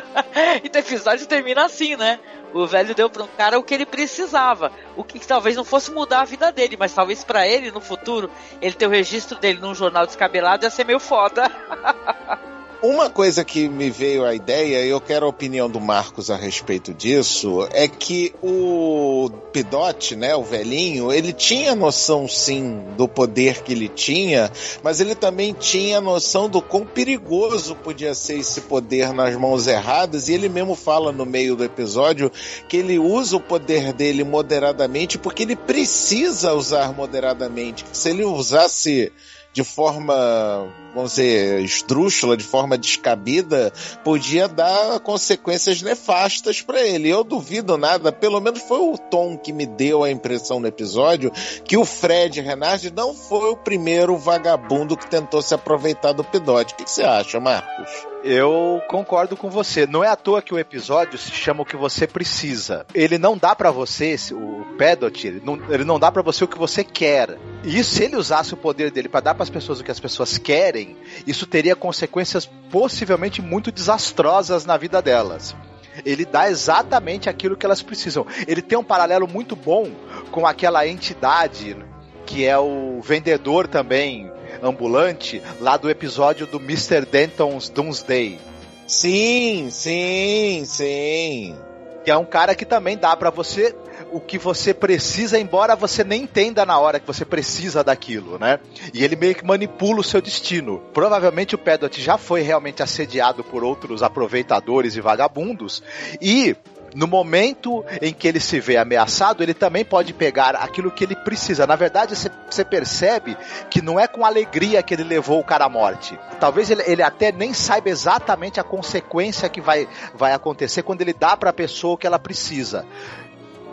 então 0.63 0.81
o 0.81 0.85
episódio 0.85 1.27
termina 1.27 1.65
assim, 1.65 1.97
né? 1.97 2.19
O 2.53 2.65
velho 2.65 2.95
deu 2.95 3.09
para 3.09 3.23
um 3.23 3.27
cara 3.27 3.59
o 3.59 3.63
que 3.63 3.73
ele 3.73 3.85
precisava, 3.85 4.71
o 4.95 5.03
que, 5.03 5.19
que 5.19 5.27
talvez 5.27 5.57
não 5.57 5.65
fosse 5.65 5.91
mudar 5.91 6.21
a 6.21 6.25
vida 6.25 6.51
dele, 6.53 6.77
mas 6.79 6.93
talvez 6.93 7.21
pra 7.21 7.45
ele 7.45 7.71
no 7.71 7.81
futuro 7.81 8.31
ele 8.61 8.75
ter 8.75 8.87
o 8.87 8.89
registro 8.89 9.37
dele 9.37 9.59
num 9.59 9.75
jornal 9.75 10.05
descabelado 10.05 10.63
ia 10.65 10.69
ser 10.69 10.85
meio 10.85 10.99
foda. 10.99 11.51
Uma 12.87 13.09
coisa 13.09 13.43
que 13.43 13.67
me 13.67 13.89
veio 13.89 14.23
a 14.23 14.35
ideia, 14.35 14.85
e 14.85 14.89
eu 14.89 15.01
quero 15.01 15.25
a 15.25 15.29
opinião 15.29 15.67
do 15.67 15.81
Marcos 15.81 16.29
a 16.29 16.35
respeito 16.35 16.93
disso, 16.93 17.67
é 17.71 17.87
que 17.87 18.31
o 18.43 19.27
Pidote, 19.51 20.15
né, 20.15 20.35
o 20.35 20.43
velhinho, 20.43 21.11
ele 21.11 21.33
tinha 21.33 21.73
noção 21.73 22.27
sim 22.27 22.83
do 22.95 23.07
poder 23.07 23.63
que 23.63 23.71
ele 23.73 23.87
tinha, 23.89 24.51
mas 24.83 25.01
ele 25.01 25.15
também 25.15 25.51
tinha 25.51 25.99
noção 25.99 26.47
do 26.47 26.61
quão 26.61 26.85
perigoso 26.85 27.75
podia 27.75 28.13
ser 28.13 28.37
esse 28.37 28.61
poder 28.61 29.11
nas 29.13 29.35
mãos 29.35 29.65
erradas, 29.65 30.29
e 30.29 30.33
ele 30.33 30.47
mesmo 30.47 30.75
fala 30.75 31.11
no 31.11 31.25
meio 31.25 31.55
do 31.55 31.63
episódio 31.63 32.31
que 32.69 32.77
ele 32.77 32.99
usa 32.99 33.35
o 33.35 33.41
poder 33.41 33.93
dele 33.93 34.23
moderadamente 34.23 35.17
porque 35.17 35.41
ele 35.41 35.55
precisa 35.55 36.53
usar 36.53 36.93
moderadamente. 36.93 37.83
Se 37.91 38.11
ele 38.11 38.23
usasse 38.23 39.11
de 39.55 39.63
forma, 39.63 40.67
vamos 40.93 41.11
dizer, 41.11 41.61
esdrúxula, 41.61 42.35
de 42.35 42.43
forma 42.43 42.77
descabida, 42.77 43.71
podia 44.03 44.49
dar 44.49 44.99
consequências 44.99 45.81
nefastas 45.81 46.61
para 46.61 46.81
ele. 46.81 47.07
Eu 47.07 47.23
duvido 47.23 47.77
nada, 47.77 48.11
pelo 48.11 48.41
menos 48.41 48.61
foi 48.63 48.79
o 48.79 48.97
tom 48.97 49.37
que 49.37 49.53
me 49.53 49.65
deu 49.65 50.03
a 50.03 50.11
impressão 50.11 50.59
no 50.59 50.67
episódio, 50.67 51.31
que 51.63 51.77
o 51.77 51.85
Fred 51.85 52.41
Renard 52.41 52.91
não 52.91 53.13
foi 53.13 53.49
o 53.51 53.55
primeiro 53.55 54.17
vagabundo 54.17 54.97
que 54.97 55.09
tentou 55.09 55.41
se 55.41 55.53
aproveitar 55.53 56.11
do 56.11 56.23
Pidote. 56.25 56.73
O 56.73 56.77
que 56.77 56.91
você 56.91 57.03
acha, 57.03 57.39
Marcos? 57.39 58.14
Eu 58.27 58.81
concordo 58.87 59.37
com 59.37 59.51
você. 59.51 59.85
Não 59.85 60.03
é 60.03 60.07
à 60.07 60.15
toa 60.15 60.41
que 60.41 60.51
o 60.51 60.57
episódio 60.57 61.15
se 61.15 61.29
chama 61.29 61.61
o 61.61 61.65
que 61.65 61.77
você 61.77 62.07
precisa. 62.07 62.83
Ele 62.91 63.19
não 63.19 63.37
dá 63.37 63.55
pra 63.55 63.69
você, 63.69 64.15
o 64.31 64.65
Pedot, 64.79 65.27
ele 65.27 65.39
não, 65.45 65.61
ele 65.71 65.83
não 65.83 65.99
dá 65.99 66.11
pra 66.11 66.23
você 66.23 66.43
o 66.43 66.47
que 66.47 66.57
você 66.57 66.83
quer. 66.83 67.37
E 67.63 67.83
se 67.83 68.03
ele 68.03 68.15
usasse 68.15 68.51
o 68.51 68.57
poder 68.57 68.89
dele 68.89 69.07
pra 69.07 69.19
dar 69.19 69.35
pras 69.35 69.51
pessoas 69.51 69.79
o 69.79 69.83
que 69.83 69.91
as 69.91 69.99
pessoas 69.99 70.39
querem, 70.39 70.97
isso 71.27 71.45
teria 71.45 71.75
consequências 71.75 72.47
possivelmente 72.71 73.43
muito 73.43 73.71
desastrosas 73.71 74.65
na 74.65 74.75
vida 74.75 75.03
delas. 75.03 75.55
Ele 76.03 76.25
dá 76.25 76.49
exatamente 76.49 77.29
aquilo 77.29 77.55
que 77.55 77.65
elas 77.65 77.83
precisam. 77.83 78.25
Ele 78.47 78.63
tem 78.63 78.75
um 78.75 78.83
paralelo 78.83 79.27
muito 79.27 79.55
bom 79.55 79.91
com 80.31 80.47
aquela 80.47 80.87
entidade 80.87 81.77
que 82.25 82.45
é 82.45 82.57
o 82.57 82.99
vendedor 83.01 83.67
também 83.67 84.31
ambulante 84.61 85.41
lá 85.59 85.77
do 85.77 85.89
episódio 85.89 86.47
do 86.47 86.57
Mr. 86.57 87.05
Denton's 87.05 87.69
Doomsday. 87.69 88.39
Sim, 88.87 89.69
sim, 89.71 90.63
sim. 90.65 91.55
Que 92.03 92.11
é 92.11 92.17
um 92.17 92.25
cara 92.25 92.53
que 92.53 92.65
também 92.65 92.97
dá 92.97 93.15
pra 93.15 93.29
você 93.29 93.75
o 94.11 94.19
que 94.19 94.37
você 94.37 94.73
precisa, 94.73 95.39
embora 95.39 95.75
você 95.75 96.03
nem 96.03 96.23
entenda 96.23 96.65
na 96.65 96.79
hora 96.79 96.99
que 96.99 97.07
você 97.07 97.25
precisa 97.25 97.83
daquilo, 97.83 98.37
né? 98.37 98.59
E 98.93 99.03
ele 99.03 99.15
meio 99.15 99.35
que 99.35 99.43
manipula 99.43 99.99
o 99.99 100.03
seu 100.03 100.21
destino. 100.21 100.79
Provavelmente 100.93 101.55
o 101.55 101.57
Pedot 101.57 101.99
já 101.99 102.17
foi 102.17 102.41
realmente 102.41 102.83
assediado 102.83 103.43
por 103.43 103.63
outros 103.63 104.03
aproveitadores 104.03 104.95
e 104.95 105.01
vagabundos 105.01 105.81
e 106.21 106.55
no 106.95 107.05
momento 107.05 107.83
em 108.01 108.13
que 108.13 108.27
ele 108.27 108.39
se 108.39 108.59
vê 108.59 108.77
ameaçado, 108.77 109.43
ele 109.43 109.53
também 109.53 109.83
pode 109.83 110.13
pegar 110.13 110.55
aquilo 110.55 110.89
que 110.89 111.03
ele 111.03 111.15
precisa. 111.15 111.67
Na 111.67 111.75
verdade, 111.75 112.15
você- 112.15 112.63
percebe 112.65 113.37
que 113.69 113.81
não 113.81 113.99
é 113.99 114.07
com 114.07 114.25
alegria 114.25 114.81
que 114.81 114.93
ele 114.93 115.03
levou 115.03 115.39
o 115.39 115.43
cara 115.43 115.65
à 115.65 115.69
morte. 115.69 116.17
Talvez 116.39 116.71
ele, 116.71 116.83
ele 116.87 117.03
até 117.03 117.31
nem 117.31 117.53
saiba 117.53 117.89
exatamente 117.89 118.59
a 118.59 118.63
consequência 118.63 119.49
que 119.49 119.59
vai, 119.59 119.87
vai 120.13 120.33
acontecer 120.33 120.81
quando 120.83 121.01
ele 121.01 121.13
dá 121.13 121.35
para 121.35 121.49
a 121.49 121.53
pessoa 121.53 121.93
o 121.93 121.97
que 121.97 122.07
ela 122.07 122.17
precisa 122.17 122.85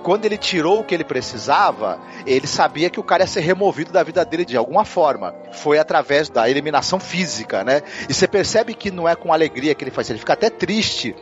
quando 0.03 0.25
ele 0.25 0.37
tirou 0.37 0.81
o 0.81 0.85
que 0.85 0.95
ele 0.95 1.05
precisava, 1.05 2.01
ele 2.27 2.47
sabia 2.47 2.91
que 2.91 2.99
o 2.99 3.05
cara 3.05 3.23
ia 3.23 3.27
ser 3.27 3.41
removido 3.41 3.93
da 3.93 4.03
vida 4.03 4.25
dele 4.25 4.45
de 4.45 4.57
alguma 4.57 4.85
forma. 4.85 5.33
Foi 5.53 5.79
através 5.79 6.29
da 6.29 6.51
eliminação 6.51 6.99
física, 6.99 7.63
né? 7.63 7.83
E 8.09 8.13
você 8.13 8.27
percebe 8.27 8.75
que 8.75 8.91
não 8.91 9.09
é 9.09 9.15
com 9.15 9.33
alegria 9.33 9.75
que 9.77 9.85
ele 9.85 9.93
faz, 9.93 10.11
ele 10.11 10.19
fica 10.19 10.33
até 10.33 10.51
triste. 10.51 11.15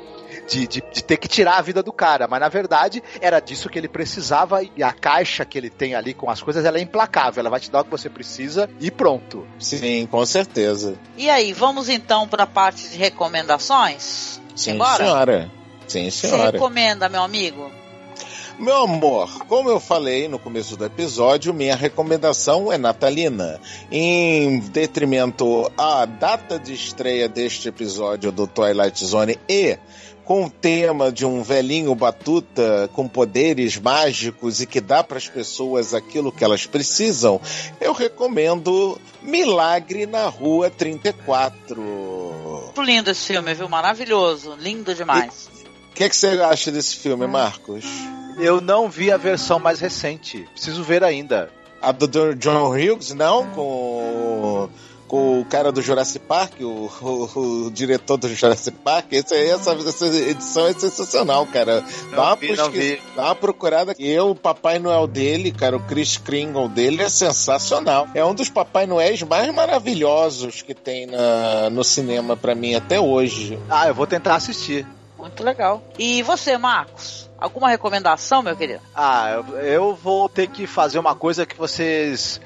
De, 0.51 0.67
de, 0.67 0.83
de 0.93 1.05
ter 1.05 1.17
que 1.17 1.29
tirar 1.29 1.59
a 1.59 1.63
vida 1.63 1.81
do 1.81 1.93
cara, 1.93 2.27
mas 2.27 2.41
na 2.41 2.49
verdade 2.49 3.01
era 3.21 3.39
disso 3.39 3.69
que 3.69 3.79
ele 3.79 3.87
precisava 3.89 4.61
e 4.65 4.83
a 4.83 4.93
caixa 4.93 5.45
que 5.45 5.57
ele 5.57 5.71
tem 5.71 5.95
ali 5.95 6.13
com 6.13 6.29
as 6.29 6.43
coisas 6.43 6.65
ela 6.65 6.77
é 6.79 6.81
implacável, 6.81 7.39
ela 7.41 7.51
vai 7.51 7.61
te 7.61 7.71
dar 7.71 7.83
o 7.83 7.85
que 7.85 7.91
você 7.91 8.11
precisa 8.11 8.69
e 8.81 8.91
pronto. 8.91 9.47
Sim, 9.61 10.07
com 10.11 10.27
certeza. 10.27 10.99
E 11.17 11.31
aí, 11.31 11.53
vamos 11.53 11.89
então 11.89 12.27
para 12.27 12.43
a 12.43 12.47
parte 12.49 12.89
de 12.89 12.97
recomendações? 12.99 14.41
Sim, 14.57 14.73
Simbora? 14.73 15.05
senhora. 15.05 15.51
Sim, 15.87 16.11
Você 16.11 16.29
senhora. 16.29 16.51
recomenda, 16.51 17.09
meu 17.09 17.23
amigo? 17.23 17.71
Meu 18.59 18.83
amor, 18.83 19.47
como 19.47 19.71
eu 19.71 19.81
falei 19.81 20.29
no 20.29 20.39
começo 20.39 20.77
do 20.77 20.85
episódio, 20.85 21.55
minha 21.55 21.75
recomendação 21.75 22.71
é 22.71 22.77
natalina. 22.77 23.59
Em 23.91 24.59
detrimento 24.61 25.73
à 25.79 26.05
data 26.05 26.59
de 26.59 26.75
estreia 26.75 27.27
deste 27.27 27.69
episódio 27.69 28.31
do 28.31 28.47
Twilight 28.47 29.03
Zone 29.03 29.39
e 29.49 29.79
com 30.25 30.45
o 30.45 30.51
tema 30.51 31.11
de 31.11 31.27
um 31.27 31.43
velhinho 31.43 31.95
batuta 31.95 32.89
com 32.93 33.09
poderes 33.09 33.77
mágicos 33.79 34.61
e 34.61 34.67
que 34.67 34.81
dá 34.81 35.03
para 35.03 35.19
as 35.19 35.29
pessoas 35.29 35.95
aquilo 35.95 36.33
que 36.33 36.45
elas 36.45 36.67
precisam, 36.67 37.41
eu 37.81 37.93
recomendo 37.93 39.01
Milagre 39.23 40.07
na 40.07 40.27
Rua 40.27 40.71
34. 40.71 41.83
Muito 42.65 42.83
lindo 42.83 43.11
esse 43.11 43.27
filme, 43.27 43.53
viu? 43.55 43.69
Maravilhoso. 43.69 44.57
Lindo 44.59 44.95
demais. 44.95 45.51
O 45.91 45.95
que, 45.95 46.05
é 46.05 46.09
que 46.09 46.17
você 46.17 46.29
acha 46.29 46.71
desse 46.71 46.97
filme, 46.97 47.27
Marcos? 47.27 47.85
Eu 48.39 48.61
não 48.61 48.89
vi 48.89 49.13
a 49.13 49.17
versão 49.17 49.59
mais 49.59 49.81
recente. 49.81 50.49
Preciso 50.53 50.83
ver 50.83 51.05
ainda. 51.05 51.51
A 51.83 51.93
do 51.93 52.07
do 52.07 52.35
John 52.37 52.71
Hughes, 52.71 53.13
não? 53.13 53.51
Com, 53.51 54.71
com 55.11 55.41
o 55.41 55.45
cara 55.45 55.73
do 55.73 55.83
Jurassic 55.83 56.25
Park, 56.25 56.61
o, 56.61 56.89
o- 57.03 57.65
o 57.67 57.71
diretor 57.73 58.17
do 58.17 58.29
Jurassic 58.33 58.77
Park. 58.79 59.07
Esse, 59.13 59.35
essa, 59.35 59.73
essa 59.73 60.07
edição 60.07 60.69
é 60.69 60.73
sensacional, 60.73 61.45
cara. 61.47 61.83
Dá 62.13 62.23
uma, 62.23 62.37
vi, 62.37 62.55
não 62.57 62.71
pesquisa- 62.71 62.99
dá 63.17 63.25
uma 63.25 63.35
procurada. 63.35 63.93
Eu, 63.99 64.31
o 64.31 64.35
Papai 64.37 64.79
Noel 64.79 65.09
dele, 65.09 65.51
cara, 65.51 65.77
o 65.77 65.81
Chris 65.81 66.17
Kringle 66.17 66.69
dele 66.69 67.03
é 67.03 67.09
sensacional. 67.09 68.07
É 68.15 68.25
um 68.25 68.33
dos 68.33 68.49
Papai 68.49 68.87
Noéis 68.87 69.21
mais 69.25 69.53
maravilhosos 69.53 70.63
que 70.63 70.75
tem 70.75 71.07
na, 71.07 71.69
no 71.71 71.83
cinema 71.83 72.37
pra 72.37 72.55
mim 72.55 72.75
até 72.77 73.01
hoje. 73.01 73.59
Ah, 73.69 73.89
eu 73.89 73.95
vou 73.95 74.07
tentar 74.07 74.37
assistir. 74.37 74.87
Muito 75.19 75.43
legal. 75.43 75.83
E 75.99 76.23
você, 76.23 76.57
Marcos? 76.57 77.29
Alguma 77.37 77.69
recomendação, 77.69 78.43
meu 78.43 78.55
querido? 78.55 78.81
Ah, 78.95 79.43
eu 79.63 79.95
vou 79.95 80.29
ter 80.29 80.47
que 80.49 80.67
fazer 80.69 80.99
uma 81.01 81.15
coisa 81.17 81.45
que 81.45 81.57
vocês 81.57 82.41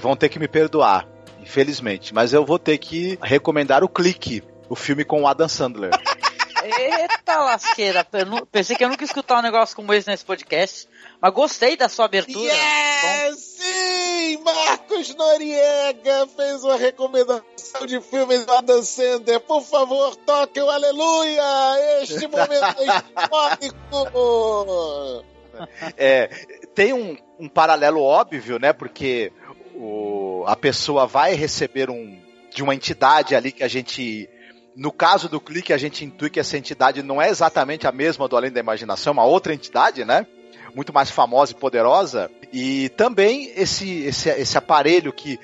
vão 0.00 0.16
ter 0.16 0.28
que 0.28 0.38
me 0.38 0.48
perdoar, 0.48 1.06
infelizmente. 1.50 2.14
Mas 2.14 2.32
eu 2.32 2.46
vou 2.46 2.58
ter 2.58 2.78
que 2.78 3.18
recomendar 3.20 3.82
o 3.82 3.88
Clique, 3.88 4.42
o 4.68 4.76
filme 4.76 5.04
com 5.04 5.22
o 5.22 5.26
Adam 5.26 5.48
Sandler. 5.48 5.90
Eita 6.62 7.38
lasqueira. 7.38 8.06
Eu 8.12 8.26
nu- 8.26 8.46
Pensei 8.46 8.76
que 8.76 8.84
eu 8.84 8.88
nunca 8.88 9.02
ia 9.02 9.06
escutar 9.06 9.38
um 9.38 9.42
negócio 9.42 9.74
como 9.74 9.92
esse 9.92 10.06
nesse 10.08 10.24
podcast. 10.24 10.88
Mas 11.20 11.32
gostei 11.32 11.76
da 11.76 11.88
sua 11.88 12.04
abertura. 12.04 12.44
Yeah! 12.52 13.36
Sim! 13.36 14.38
Marcos 14.44 15.14
Noriega 15.16 16.28
fez 16.36 16.62
uma 16.62 16.76
recomendação 16.76 17.86
de 17.86 18.00
filme 18.00 18.38
do 18.38 18.52
Adam 18.52 18.82
Sandler. 18.82 19.40
Por 19.40 19.62
favor, 19.62 20.14
toque 20.16 20.60
o 20.60 20.70
aleluia! 20.70 21.42
Este 22.02 22.28
momento 22.28 22.76
é 22.78 23.00
histórico! 23.64 25.24
É, 25.96 26.28
tem 26.74 26.92
um, 26.92 27.16
um 27.38 27.48
paralelo 27.48 28.02
óbvio, 28.02 28.58
né? 28.58 28.72
Porque 28.72 29.32
o, 29.74 30.19
a 30.46 30.56
pessoa 30.56 31.06
vai 31.06 31.34
receber 31.34 31.90
um 31.90 32.18
de 32.52 32.62
uma 32.62 32.74
entidade 32.74 33.34
ali 33.34 33.52
que 33.52 33.62
a 33.62 33.68
gente. 33.68 34.28
No 34.76 34.92
caso 34.92 35.28
do 35.28 35.40
clique, 35.40 35.72
a 35.72 35.78
gente 35.78 36.04
intui 36.04 36.30
que 36.30 36.40
essa 36.40 36.56
entidade 36.56 37.02
não 37.02 37.20
é 37.20 37.28
exatamente 37.28 37.86
a 37.86 37.92
mesma 37.92 38.28
do 38.28 38.36
Além 38.36 38.50
da 38.50 38.60
Imaginação, 38.60 39.10
é 39.10 39.14
uma 39.14 39.24
outra 39.24 39.52
entidade, 39.52 40.04
né? 40.04 40.26
Muito 40.74 40.92
mais 40.92 41.10
famosa 41.10 41.52
e 41.52 41.56
poderosa. 41.56 42.30
E 42.52 42.88
também 42.90 43.52
esse, 43.56 44.04
esse, 44.04 44.28
esse 44.28 44.56
aparelho 44.56 45.12
que 45.12 45.38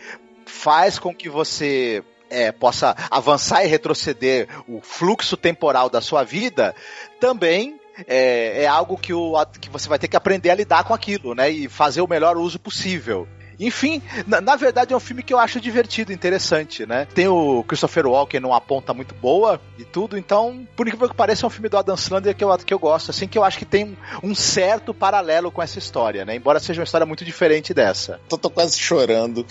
faz 0.47 0.99
com 0.99 1.15
que 1.15 1.29
você 1.29 2.03
é, 2.31 2.53
possa 2.53 2.95
avançar 3.11 3.65
e 3.65 3.69
retroceder 3.69 4.49
o 4.69 4.81
fluxo 4.81 5.37
temporal 5.37 5.91
da 5.91 6.01
sua 6.01 6.23
vida, 6.23 6.75
também 7.21 7.79
é, 8.07 8.63
é 8.63 8.67
algo 8.67 8.97
que, 8.97 9.13
o, 9.13 9.35
que 9.61 9.71
você 9.71 9.89
vai 9.89 9.99
ter 9.99 10.09
que 10.09 10.17
aprender 10.17 10.51
a 10.51 10.55
lidar 10.55 10.85
com 10.85 10.95
aquilo, 10.95 11.35
né? 11.35 11.51
E 11.51 11.69
fazer 11.69 12.01
o 12.01 12.09
melhor 12.09 12.37
uso 12.37 12.59
possível. 12.59 13.27
Enfim, 13.59 14.03
na, 14.27 14.41
na 14.41 14.57
verdade 14.57 14.93
é 14.93 14.97
um 14.97 15.01
filme 15.01 15.23
que 15.23 15.33
eu 15.33 15.39
acho 15.39 15.61
divertido, 15.61 16.13
interessante, 16.13 16.87
né? 16.87 17.07
Tem 17.15 17.29
o 17.29 17.65
Christopher 17.65 18.07
Walken 18.07 18.41
numa 18.41 18.61
ponta 18.61 18.93
muito 18.93 19.15
boa 19.15 19.61
e 19.79 19.85
tudo, 19.85 20.19
então, 20.19 20.67
por 20.77 20.87
incrível 20.87 21.09
que 21.09 21.15
pareça, 21.15 21.45
é 21.45 21.47
um 21.47 21.51
filme 21.51 21.69
do 21.69 21.79
Adam 21.79 21.97
Sandler 21.97 22.35
que 22.35 22.45
eu, 22.45 22.57
que 22.59 22.75
eu 22.75 22.79
gosto, 22.79 23.11
assim, 23.11 23.27
que 23.27 23.39
eu 23.39 23.45
acho 23.45 23.59
que 23.59 23.65
tem 23.65 23.97
um, 24.23 24.31
um 24.31 24.35
certo 24.35 24.93
paralelo 24.93 25.51
com 25.51 25.63
essa 25.63 25.79
história, 25.79 26.25
né? 26.25 26.37
Embora 26.37 26.61
seja 26.61 26.81
uma 26.81 26.85
história 26.85 27.07
muito 27.07 27.25
diferente 27.25 27.73
dessa. 27.73 28.21
Tô, 28.29 28.37
tô 28.37 28.51
quase 28.51 28.79
chorando. 28.79 29.47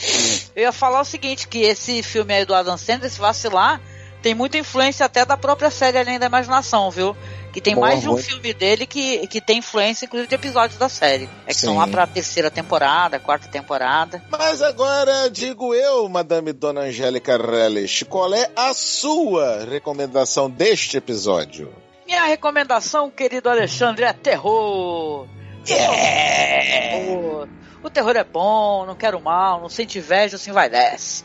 Eu 0.55 0.63
ia 0.63 0.71
falar 0.71 1.01
o 1.01 1.05
seguinte, 1.05 1.47
que 1.47 1.59
esse 1.59 2.01
filme 2.03 2.33
aí 2.33 2.45
do 2.45 2.53
Adam 2.53 2.77
Sandler, 2.77 3.09
se 3.09 3.19
vacilar, 3.19 3.81
tem 4.21 4.33
muita 4.33 4.57
influência 4.57 5.05
até 5.05 5.23
da 5.25 5.37
própria 5.37 5.69
série 5.69 5.97
Além 5.97 6.17
da 6.17 6.25
Imaginação, 6.25 6.89
viu? 6.89 7.15
Que 7.53 7.61
tem 7.61 7.75
Boa, 7.75 7.87
mais 7.87 8.01
de 8.01 8.07
um 8.07 8.13
boa. 8.13 8.21
filme 8.21 8.53
dele 8.53 8.85
que, 8.85 9.27
que 9.27 9.39
tem 9.39 9.59
influência, 9.59 10.05
inclusive, 10.05 10.27
de 10.27 10.35
episódios 10.35 10.77
da 10.77 10.89
série. 10.89 11.29
É 11.45 11.53
que 11.53 11.59
Sim. 11.59 11.67
são 11.67 11.77
lá 11.77 11.87
pra 11.87 12.05
terceira 12.05 12.51
temporada, 12.51 13.19
quarta 13.19 13.47
temporada. 13.47 14.21
Mas 14.29 14.61
agora 14.61 15.29
digo 15.29 15.73
eu, 15.73 16.09
Madame 16.09 16.51
Dona 16.51 16.81
Angélica 16.81 17.37
Relish, 17.37 18.03
qual 18.09 18.33
é 18.33 18.49
a 18.55 18.73
sua 18.73 19.63
recomendação 19.63 20.49
deste 20.49 20.97
episódio? 20.97 21.73
Minha 22.05 22.25
recomendação, 22.25 23.09
querido 23.09 23.49
Alexandre, 23.49 24.05
é 24.05 24.13
terror. 24.13 25.27
Terror. 25.65 27.47
O 27.83 27.89
terror 27.89 28.15
é 28.15 28.23
bom, 28.23 28.85
não 28.85 28.95
quero 28.95 29.19
mal, 29.21 29.61
não 29.61 29.69
sente 29.69 29.99
inveja, 29.99 30.35
assim 30.35 30.51
vai 30.51 30.69
desce. 30.69 31.23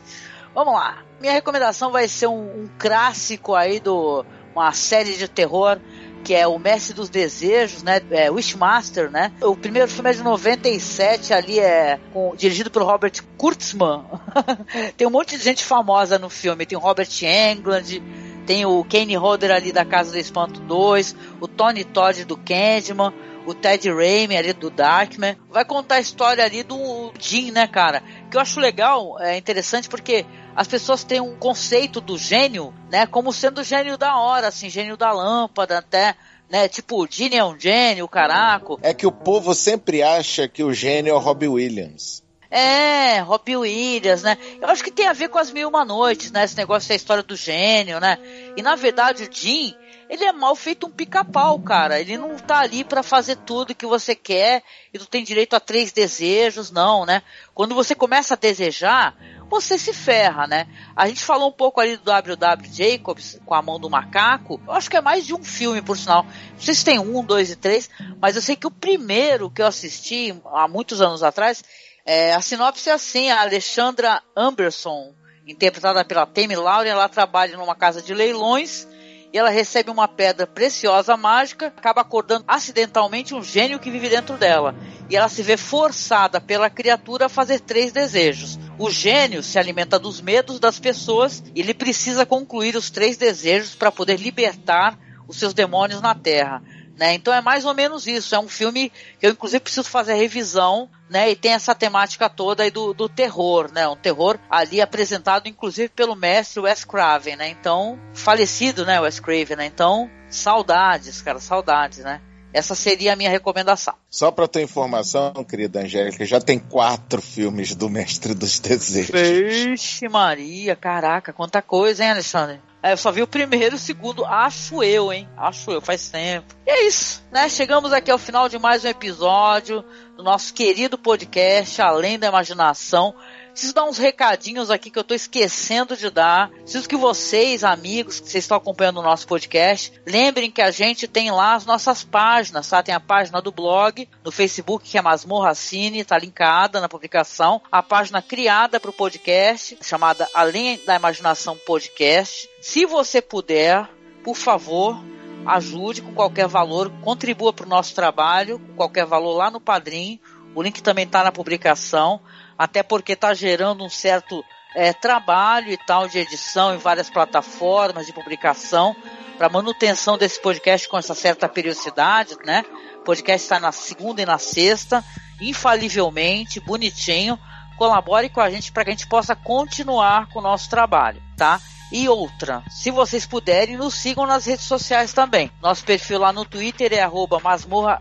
Vamos 0.53 0.73
lá. 0.73 0.99
Minha 1.19 1.33
recomendação 1.33 1.91
vai 1.91 2.07
ser 2.07 2.27
um, 2.27 2.63
um 2.63 2.69
clássico 2.77 3.55
aí 3.55 3.79
do 3.79 4.25
uma 4.53 4.71
série 4.73 5.15
de 5.15 5.27
terror 5.27 5.79
que 6.23 6.35
é 6.35 6.45
o 6.47 6.59
Mestre 6.59 6.93
dos 6.93 7.09
Desejos, 7.09 7.81
né? 7.81 7.99
É, 8.11 8.29
Wishmaster, 8.29 9.09
né? 9.09 9.31
O 9.41 9.55
primeiro 9.55 9.87
filme 9.87 10.09
é 10.11 10.13
de 10.13 10.21
97, 10.21 11.33
ali 11.33 11.59
é 11.59 11.99
com- 12.13 12.35
dirigido 12.35 12.69
pelo 12.69 12.85
Robert 12.85 13.13
Kurtzman. 13.37 14.05
Tem 14.95 15.07
um 15.07 15.09
monte 15.09 15.35
de 15.37 15.43
gente 15.43 15.65
famosa 15.65 16.19
no 16.19 16.29
filme. 16.29 16.65
Tem 16.65 16.77
o 16.77 16.81
Robert 16.81 17.09
Englund, 17.23 18.03
tem 18.45 18.65
o 18.65 18.83
Kane 18.83 19.15
Hodder 19.15 19.51
ali 19.51 19.71
da 19.71 19.83
Casa 19.85 20.11
do 20.11 20.17
Espanto 20.17 20.59
2, 20.61 21.15
o 21.39 21.47
Tony 21.47 21.83
Todd 21.83 22.23
do 22.25 22.37
Candyman, 22.37 23.13
o 23.45 23.53
Ted 23.53 23.91
Raimi 23.91 24.37
ali 24.37 24.53
do 24.53 24.69
Darkman. 24.69 25.37
Vai 25.49 25.65
contar 25.65 25.95
a 25.95 25.99
história 25.99 26.43
ali 26.43 26.63
do 26.63 27.11
Jim, 27.19 27.51
né, 27.51 27.67
cara? 27.67 28.03
Que 28.29 28.37
eu 28.37 28.41
acho 28.41 28.59
legal, 28.59 29.19
é 29.19 29.37
interessante 29.37 29.89
porque 29.89 30.25
as 30.55 30.67
pessoas 30.67 31.03
têm 31.03 31.21
um 31.21 31.35
conceito 31.35 32.01
do 32.01 32.17
gênio, 32.17 32.73
né, 32.89 33.05
como 33.05 33.31
sendo 33.31 33.63
gênio 33.63 33.97
da 33.97 34.17
hora, 34.17 34.47
assim, 34.47 34.69
gênio 34.69 34.97
da 34.97 35.11
lâmpada, 35.11 35.77
até, 35.77 36.15
né, 36.49 36.67
tipo, 36.67 37.01
o 37.01 37.07
Gene 37.09 37.37
é 37.37 37.45
um 37.45 37.57
gênio, 37.57 38.07
caraco. 38.07 38.77
É 38.81 38.93
que 38.93 39.07
o 39.07 39.11
povo 39.11 39.53
sempre 39.53 40.03
acha 40.03 40.47
que 40.47 40.63
o 40.63 40.73
gênio 40.73 41.11
é 41.11 41.13
o 41.13 41.19
Robbie 41.19 41.47
Williams. 41.47 42.21
É, 42.53 43.19
Robbie 43.19 43.55
Williams, 43.55 44.23
né? 44.23 44.37
Eu 44.61 44.67
acho 44.67 44.83
que 44.83 44.91
tem 44.91 45.07
a 45.07 45.13
ver 45.13 45.29
com 45.29 45.39
as 45.39 45.49
mil 45.49 45.69
uma 45.69 45.85
noites, 45.85 46.33
né? 46.33 46.43
Esse 46.43 46.57
negócio 46.57 46.89
da 46.89 46.95
história 46.95 47.23
do 47.23 47.33
gênio, 47.33 47.97
né? 48.01 48.17
E 48.57 48.61
na 48.61 48.75
verdade 48.75 49.23
o 49.23 49.29
Jim, 49.33 49.73
ele 50.11 50.25
é 50.25 50.33
mal 50.33 50.57
feito 50.57 50.87
um 50.87 50.91
pica-pau, 50.91 51.57
cara. 51.59 52.01
Ele 52.01 52.17
não 52.17 52.35
tá 52.35 52.59
ali 52.59 52.83
pra 52.83 53.01
fazer 53.01 53.37
tudo 53.37 53.73
que 53.73 53.85
você 53.85 54.13
quer 54.13 54.61
e 54.93 54.99
tu 54.99 55.07
tem 55.07 55.23
direito 55.23 55.55
a 55.55 55.59
três 55.59 55.93
desejos, 55.93 56.69
não, 56.69 57.05
né? 57.05 57.23
Quando 57.55 57.73
você 57.73 57.95
começa 57.95 58.33
a 58.33 58.37
desejar, 58.37 59.15
você 59.49 59.77
se 59.77 59.93
ferra, 59.93 60.47
né? 60.47 60.67
A 60.97 61.07
gente 61.07 61.23
falou 61.23 61.47
um 61.47 61.53
pouco 61.53 61.79
ali 61.79 61.95
do 61.95 62.03
W.W. 62.03 62.73
Jacobs 62.73 63.39
com 63.45 63.53
a 63.53 63.61
mão 63.61 63.79
do 63.79 63.89
macaco. 63.89 64.59
Eu 64.67 64.73
acho 64.73 64.89
que 64.89 64.97
é 64.97 65.01
mais 65.01 65.25
de 65.25 65.33
um 65.33 65.41
filme, 65.45 65.81
por 65.81 65.97
sinal. 65.97 66.25
Não 66.25 66.59
sei 66.59 66.75
se 66.75 66.83
tem 66.83 66.99
um, 66.99 67.23
dois 67.23 67.49
e 67.49 67.55
três, 67.55 67.89
mas 68.19 68.35
eu 68.35 68.41
sei 68.41 68.57
que 68.57 68.67
o 68.67 68.71
primeiro 68.71 69.49
que 69.49 69.61
eu 69.61 69.67
assisti 69.67 70.37
há 70.47 70.67
muitos 70.67 70.99
anos 70.99 71.23
atrás 71.23 71.63
é, 72.05 72.33
a 72.33 72.41
sinopse 72.41 72.89
é 72.89 72.91
assim, 72.91 73.29
a 73.29 73.39
Alexandra 73.39 74.21
Amberson, 74.35 75.13
interpretada 75.47 76.03
pela 76.03 76.25
Tammy 76.25 76.57
Lauren, 76.57 76.89
ela 76.89 77.07
trabalha 77.07 77.55
numa 77.55 77.75
casa 77.75 78.01
de 78.01 78.13
leilões 78.13 78.85
e 79.33 79.37
ela 79.37 79.49
recebe 79.49 79.89
uma 79.89 80.07
pedra 80.07 80.45
preciosa 80.45 81.15
mágica, 81.15 81.67
acaba 81.67 82.01
acordando 82.01 82.43
acidentalmente 82.47 83.33
um 83.33 83.41
gênio 83.41 83.79
que 83.79 83.89
vive 83.89 84.09
dentro 84.09 84.37
dela. 84.37 84.75
E 85.09 85.15
ela 85.15 85.29
se 85.29 85.41
vê 85.41 85.55
forçada 85.55 86.41
pela 86.41 86.69
criatura 86.69 87.27
a 87.27 87.29
fazer 87.29 87.61
três 87.61 87.91
desejos. 87.91 88.59
O 88.77 88.89
gênio 88.89 89.41
se 89.41 89.57
alimenta 89.57 89.97
dos 89.97 90.19
medos 90.19 90.59
das 90.59 90.79
pessoas 90.79 91.43
e 91.55 91.61
ele 91.61 91.73
precisa 91.73 92.25
concluir 92.25 92.75
os 92.75 92.89
três 92.89 93.15
desejos 93.15 93.75
para 93.75 93.91
poder 93.91 94.19
libertar 94.19 94.97
os 95.27 95.37
seus 95.37 95.53
demônios 95.53 96.01
na 96.01 96.13
Terra. 96.13 96.61
Né? 96.97 97.13
Então 97.13 97.33
é 97.33 97.41
mais 97.41 97.65
ou 97.65 97.73
menos 97.73 98.05
isso. 98.05 98.35
É 98.35 98.39
um 98.39 98.47
filme 98.47 98.91
que 99.19 99.25
eu 99.25 99.31
inclusive 99.31 99.59
preciso 99.59 99.87
fazer 99.87 100.13
a 100.13 100.15
revisão, 100.15 100.89
né? 101.09 101.31
E 101.31 101.35
tem 101.35 101.53
essa 101.53 101.73
temática 101.73 102.29
toda 102.29 102.63
aí 102.63 102.71
do, 102.71 102.93
do 102.93 103.09
terror, 103.09 103.71
né? 103.71 103.87
Um 103.87 103.95
terror 103.95 104.37
ali 104.49 104.81
apresentado 104.81 105.47
inclusive 105.47 105.89
pelo 105.89 106.15
mestre 106.15 106.59
Wes 106.59 106.83
Craven, 106.83 107.35
né? 107.35 107.49
Então, 107.49 107.99
falecido, 108.13 108.85
né, 108.85 108.99
Wes 108.99 109.19
Craven, 109.19 109.57
né? 109.57 109.65
Então, 109.65 110.09
saudades, 110.29 111.21
cara, 111.21 111.39
saudades, 111.39 111.99
né? 111.99 112.21
Essa 112.53 112.75
seria 112.75 113.13
a 113.13 113.15
minha 113.15 113.29
recomendação. 113.29 113.93
Só 114.09 114.29
pra 114.29 114.47
tua 114.47 114.61
informação, 114.61 115.31
querida 115.47 115.79
Angélica, 115.79 116.25
já 116.25 116.41
tem 116.41 116.59
quatro 116.59 117.21
filmes 117.21 117.73
do 117.73 117.89
Mestre 117.89 118.33
dos 118.33 118.59
Desejos. 118.59 119.11
Vixe 119.11 120.09
Maria, 120.09 120.75
caraca, 120.75 121.31
quanta 121.31 121.61
coisa, 121.61 122.03
hein, 122.03 122.11
Alexandre? 122.11 122.61
É, 122.83 122.93
eu 122.93 122.97
só 122.97 123.11
vi 123.11 123.21
o 123.21 123.27
primeiro 123.27 123.75
e 123.75 123.77
o 123.77 123.79
segundo, 123.79 124.25
acho 124.25 124.81
eu, 124.83 125.13
hein? 125.13 125.29
Acho 125.37 125.69
eu, 125.69 125.79
faz 125.79 126.09
tempo. 126.09 126.55
E 126.65 126.69
é 126.69 126.87
isso, 126.87 127.23
né? 127.31 127.47
Chegamos 127.47 127.93
aqui 127.93 128.09
ao 128.09 128.17
final 128.17 128.49
de 128.49 128.57
mais 128.57 128.83
um 128.83 128.87
episódio 128.87 129.85
do 130.17 130.23
nosso 130.23 130.51
querido 130.51 130.97
podcast 130.97 131.79
Além 131.79 132.17
da 132.17 132.27
Imaginação. 132.27 133.13
Preciso 133.51 133.73
dar 133.73 133.83
uns 133.83 133.97
recadinhos 133.97 134.71
aqui 134.71 134.89
que 134.89 134.97
eu 134.97 135.03
tô 135.03 135.13
esquecendo 135.13 135.95
de 135.95 136.09
dar. 136.09 136.49
Preciso 136.49 136.87
que 136.87 136.95
vocês, 136.95 137.63
amigos, 137.63 138.19
que 138.19 138.29
vocês 138.29 138.43
estão 138.43 138.57
acompanhando 138.57 138.99
o 138.99 139.03
nosso 139.03 139.27
podcast, 139.27 139.91
lembrem 140.05 140.49
que 140.49 140.61
a 140.61 140.71
gente 140.71 141.07
tem 141.07 141.31
lá 141.31 141.53
as 141.53 141.65
nossas 141.65 142.03
páginas, 142.03 142.69
tá? 142.69 142.81
Tem 142.81 142.95
a 142.95 142.99
página 142.99 143.41
do 143.41 143.51
blog, 143.51 144.07
no 144.23 144.31
Facebook, 144.31 144.89
que 144.89 144.97
é 144.97 145.01
Masmorra 145.01 145.53
Cine, 145.53 146.05
tá 146.05 146.17
linkada 146.17 146.79
na 146.79 146.89
publicação. 146.89 147.61
A 147.71 147.83
página 147.83 148.21
criada 148.21 148.79
para 148.79 148.89
o 148.89 148.93
podcast, 148.93 149.77
chamada 149.81 150.27
Além 150.33 150.79
da 150.85 150.95
Imaginação 150.95 151.57
Podcast. 151.57 152.49
Se 152.61 152.85
você 152.85 153.21
puder, 153.21 153.89
por 154.23 154.35
favor, 154.35 154.97
ajude 155.45 156.01
com 156.01 156.13
qualquer 156.13 156.47
valor, 156.47 156.91
contribua 157.01 157.51
para 157.51 157.65
o 157.65 157.69
nosso 157.69 157.93
trabalho, 157.95 158.59
com 158.59 158.73
qualquer 158.75 159.05
valor 159.05 159.35
lá 159.35 159.49
no 159.49 159.59
Padrim. 159.59 160.19
O 160.53 160.61
link 160.61 160.81
também 160.81 161.05
está 161.05 161.23
na 161.23 161.31
publicação 161.31 162.19
até 162.57 162.83
porque 162.83 163.13
está 163.13 163.33
gerando 163.33 163.83
um 163.83 163.89
certo 163.89 164.43
é, 164.75 164.93
trabalho 164.93 165.71
e 165.71 165.77
tal 165.77 166.07
de 166.07 166.19
edição 166.19 166.73
em 166.73 166.77
várias 166.77 167.09
plataformas 167.09 168.05
de 168.05 168.13
publicação 168.13 168.95
para 169.37 169.49
manutenção 169.49 170.17
desse 170.17 170.39
podcast 170.39 170.87
com 170.87 170.97
essa 170.97 171.15
certa 171.15 171.49
periodicidade, 171.49 172.35
né? 172.45 172.63
O 172.97 173.03
podcast 173.03 173.43
está 173.43 173.59
na 173.59 173.71
segunda 173.71 174.21
e 174.21 174.25
na 174.25 174.37
sexta, 174.37 175.03
infalivelmente, 175.41 176.59
bonitinho. 176.59 177.39
Colabore 177.77 178.29
com 178.29 178.39
a 178.39 178.51
gente 178.51 178.71
para 178.71 178.83
que 178.83 178.91
a 178.91 178.93
gente 178.93 179.07
possa 179.07 179.35
continuar 179.35 180.27
com 180.27 180.37
o 180.37 180.43
nosso 180.43 180.69
trabalho, 180.69 181.21
tá? 181.35 181.59
E 181.91 182.07
outra, 182.07 182.63
se 182.69 182.91
vocês 182.91 183.25
puderem, 183.25 183.75
nos 183.75 183.95
sigam 183.95 184.27
nas 184.27 184.45
redes 184.45 184.65
sociais 184.65 185.11
também. 185.11 185.51
Nosso 185.61 185.83
perfil 185.83 186.19
lá 186.19 186.31
no 186.31 186.45
Twitter 186.45 186.93
é 186.93 187.01
arroba 187.01 187.39
masmorra 187.39 187.99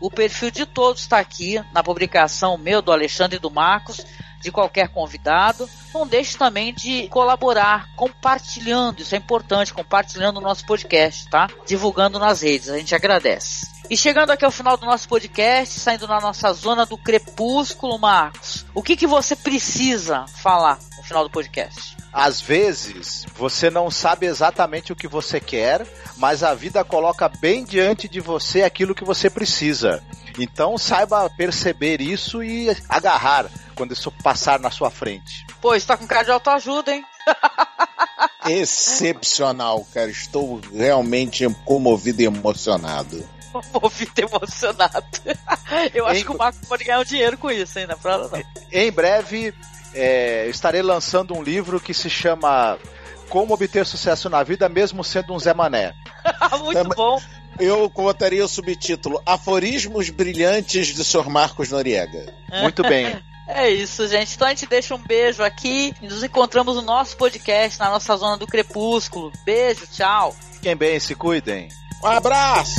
o 0.00 0.10
perfil 0.10 0.50
de 0.50 0.66
todos 0.66 1.02
está 1.02 1.18
aqui 1.18 1.62
na 1.72 1.82
publicação 1.82 2.56
meu, 2.56 2.80
do 2.80 2.92
Alexandre 2.92 3.36
e 3.36 3.40
do 3.40 3.50
Marcos, 3.50 4.04
de 4.40 4.50
qualquer 4.50 4.88
convidado. 4.88 5.68
Não 5.92 6.06
deixe 6.06 6.36
também 6.36 6.72
de 6.72 7.08
colaborar, 7.08 7.88
compartilhando, 7.94 9.00
isso 9.00 9.14
é 9.14 9.18
importante, 9.18 9.74
compartilhando 9.74 10.38
o 10.38 10.40
nosso 10.40 10.64
podcast, 10.64 11.28
tá? 11.28 11.48
Divulgando 11.66 12.18
nas 12.18 12.40
redes, 12.40 12.68
a 12.68 12.78
gente 12.78 12.94
agradece. 12.94 13.69
E 13.90 13.96
chegando 13.96 14.30
aqui 14.30 14.44
ao 14.44 14.52
final 14.52 14.76
do 14.76 14.86
nosso 14.86 15.08
podcast, 15.08 15.80
saindo 15.80 16.06
na 16.06 16.20
nossa 16.20 16.52
zona 16.52 16.86
do 16.86 16.96
crepúsculo, 16.96 17.98
Marcos, 17.98 18.64
o 18.72 18.84
que, 18.84 18.96
que 18.96 19.04
você 19.04 19.34
precisa 19.34 20.26
falar 20.40 20.78
no 20.96 21.02
final 21.02 21.24
do 21.24 21.30
podcast? 21.30 21.96
Às 22.12 22.40
vezes, 22.40 23.26
você 23.34 23.68
não 23.68 23.90
sabe 23.90 24.26
exatamente 24.26 24.92
o 24.92 24.96
que 24.96 25.08
você 25.08 25.40
quer, 25.40 25.84
mas 26.16 26.44
a 26.44 26.54
vida 26.54 26.84
coloca 26.84 27.28
bem 27.28 27.64
diante 27.64 28.08
de 28.08 28.20
você 28.20 28.62
aquilo 28.62 28.94
que 28.94 29.04
você 29.04 29.28
precisa. 29.28 30.00
Então 30.38 30.78
saiba 30.78 31.28
perceber 31.28 32.00
isso 32.00 32.44
e 32.44 32.68
agarrar 32.88 33.50
quando 33.74 33.92
isso 33.92 34.12
passar 34.22 34.60
na 34.60 34.70
sua 34.70 34.92
frente. 34.92 35.44
Pô, 35.60 35.74
isso 35.74 35.88
tá 35.88 35.96
com 35.96 36.06
cara 36.06 36.22
de 36.22 36.30
autoajuda, 36.30 36.94
hein? 36.94 37.04
Excepcional, 38.46 39.84
cara. 39.92 40.12
Estou 40.12 40.60
realmente 40.72 41.44
comovido 41.64 42.22
e 42.22 42.26
emocionado. 42.26 43.39
Comovido 43.72 44.12
e 44.16 44.20
emocionado. 44.22 45.06
Eu 45.94 46.06
acho 46.06 46.20
Em- 46.20 46.24
que 46.24 46.30
o 46.32 46.38
Marcos 46.38 46.60
pode 46.68 46.84
ganhar 46.84 47.00
um 47.00 47.04
dinheiro 47.04 47.36
com 47.38 47.50
isso, 47.50 47.78
hein? 47.78 47.86
Na 47.86 47.96
prova 47.96 48.28
não. 48.36 48.42
Em 48.72 48.90
breve, 48.90 49.54
é, 49.94 50.46
estarei 50.48 50.82
lançando 50.82 51.34
um 51.36 51.42
livro 51.42 51.80
que 51.80 51.92
se 51.94 52.08
chama 52.10 52.78
Como 53.28 53.54
Obter 53.54 53.84
Sucesso 53.86 54.28
na 54.30 54.42
Vida, 54.42 54.68
mesmo 54.68 55.02
sendo 55.04 55.32
um 55.34 55.38
Zé 55.38 55.52
Mané. 55.54 55.92
Muito 56.62 56.78
É, 56.78 56.84
bom. 56.84 57.20
Eu 57.58 57.88
botaria 57.90 58.44
o 58.44 58.48
subtítulo 58.48 59.20
Aforismos 59.26 60.08
Brilhantes 60.08 60.86
de 60.88 61.04
Sr. 61.04 61.28
Marcos 61.28 61.70
Noriega. 61.70 62.32
Muito 62.62 62.82
bem. 62.82 63.20
É 63.46 63.68
isso, 63.68 64.06
gente. 64.08 64.34
Então 64.36 64.46
a 64.46 64.50
gente 64.50 64.66
deixa 64.66 64.94
um 64.94 64.98
beijo 65.02 65.42
aqui 65.42 65.92
e 66.00 66.06
nos 66.08 66.22
encontramos 66.22 66.76
no 66.76 66.82
nosso 66.82 67.16
podcast, 67.16 67.78
na 67.80 67.90
nossa 67.90 68.16
zona 68.16 68.36
do 68.38 68.46
crepúsculo. 68.46 69.32
Beijo, 69.44 69.86
tchau. 69.88 70.34
Fiquem 70.54 70.76
bem, 70.76 70.98
se 71.00 71.14
cuidem. 71.16 71.68
Um 72.02 72.06
abraço! 72.06 72.76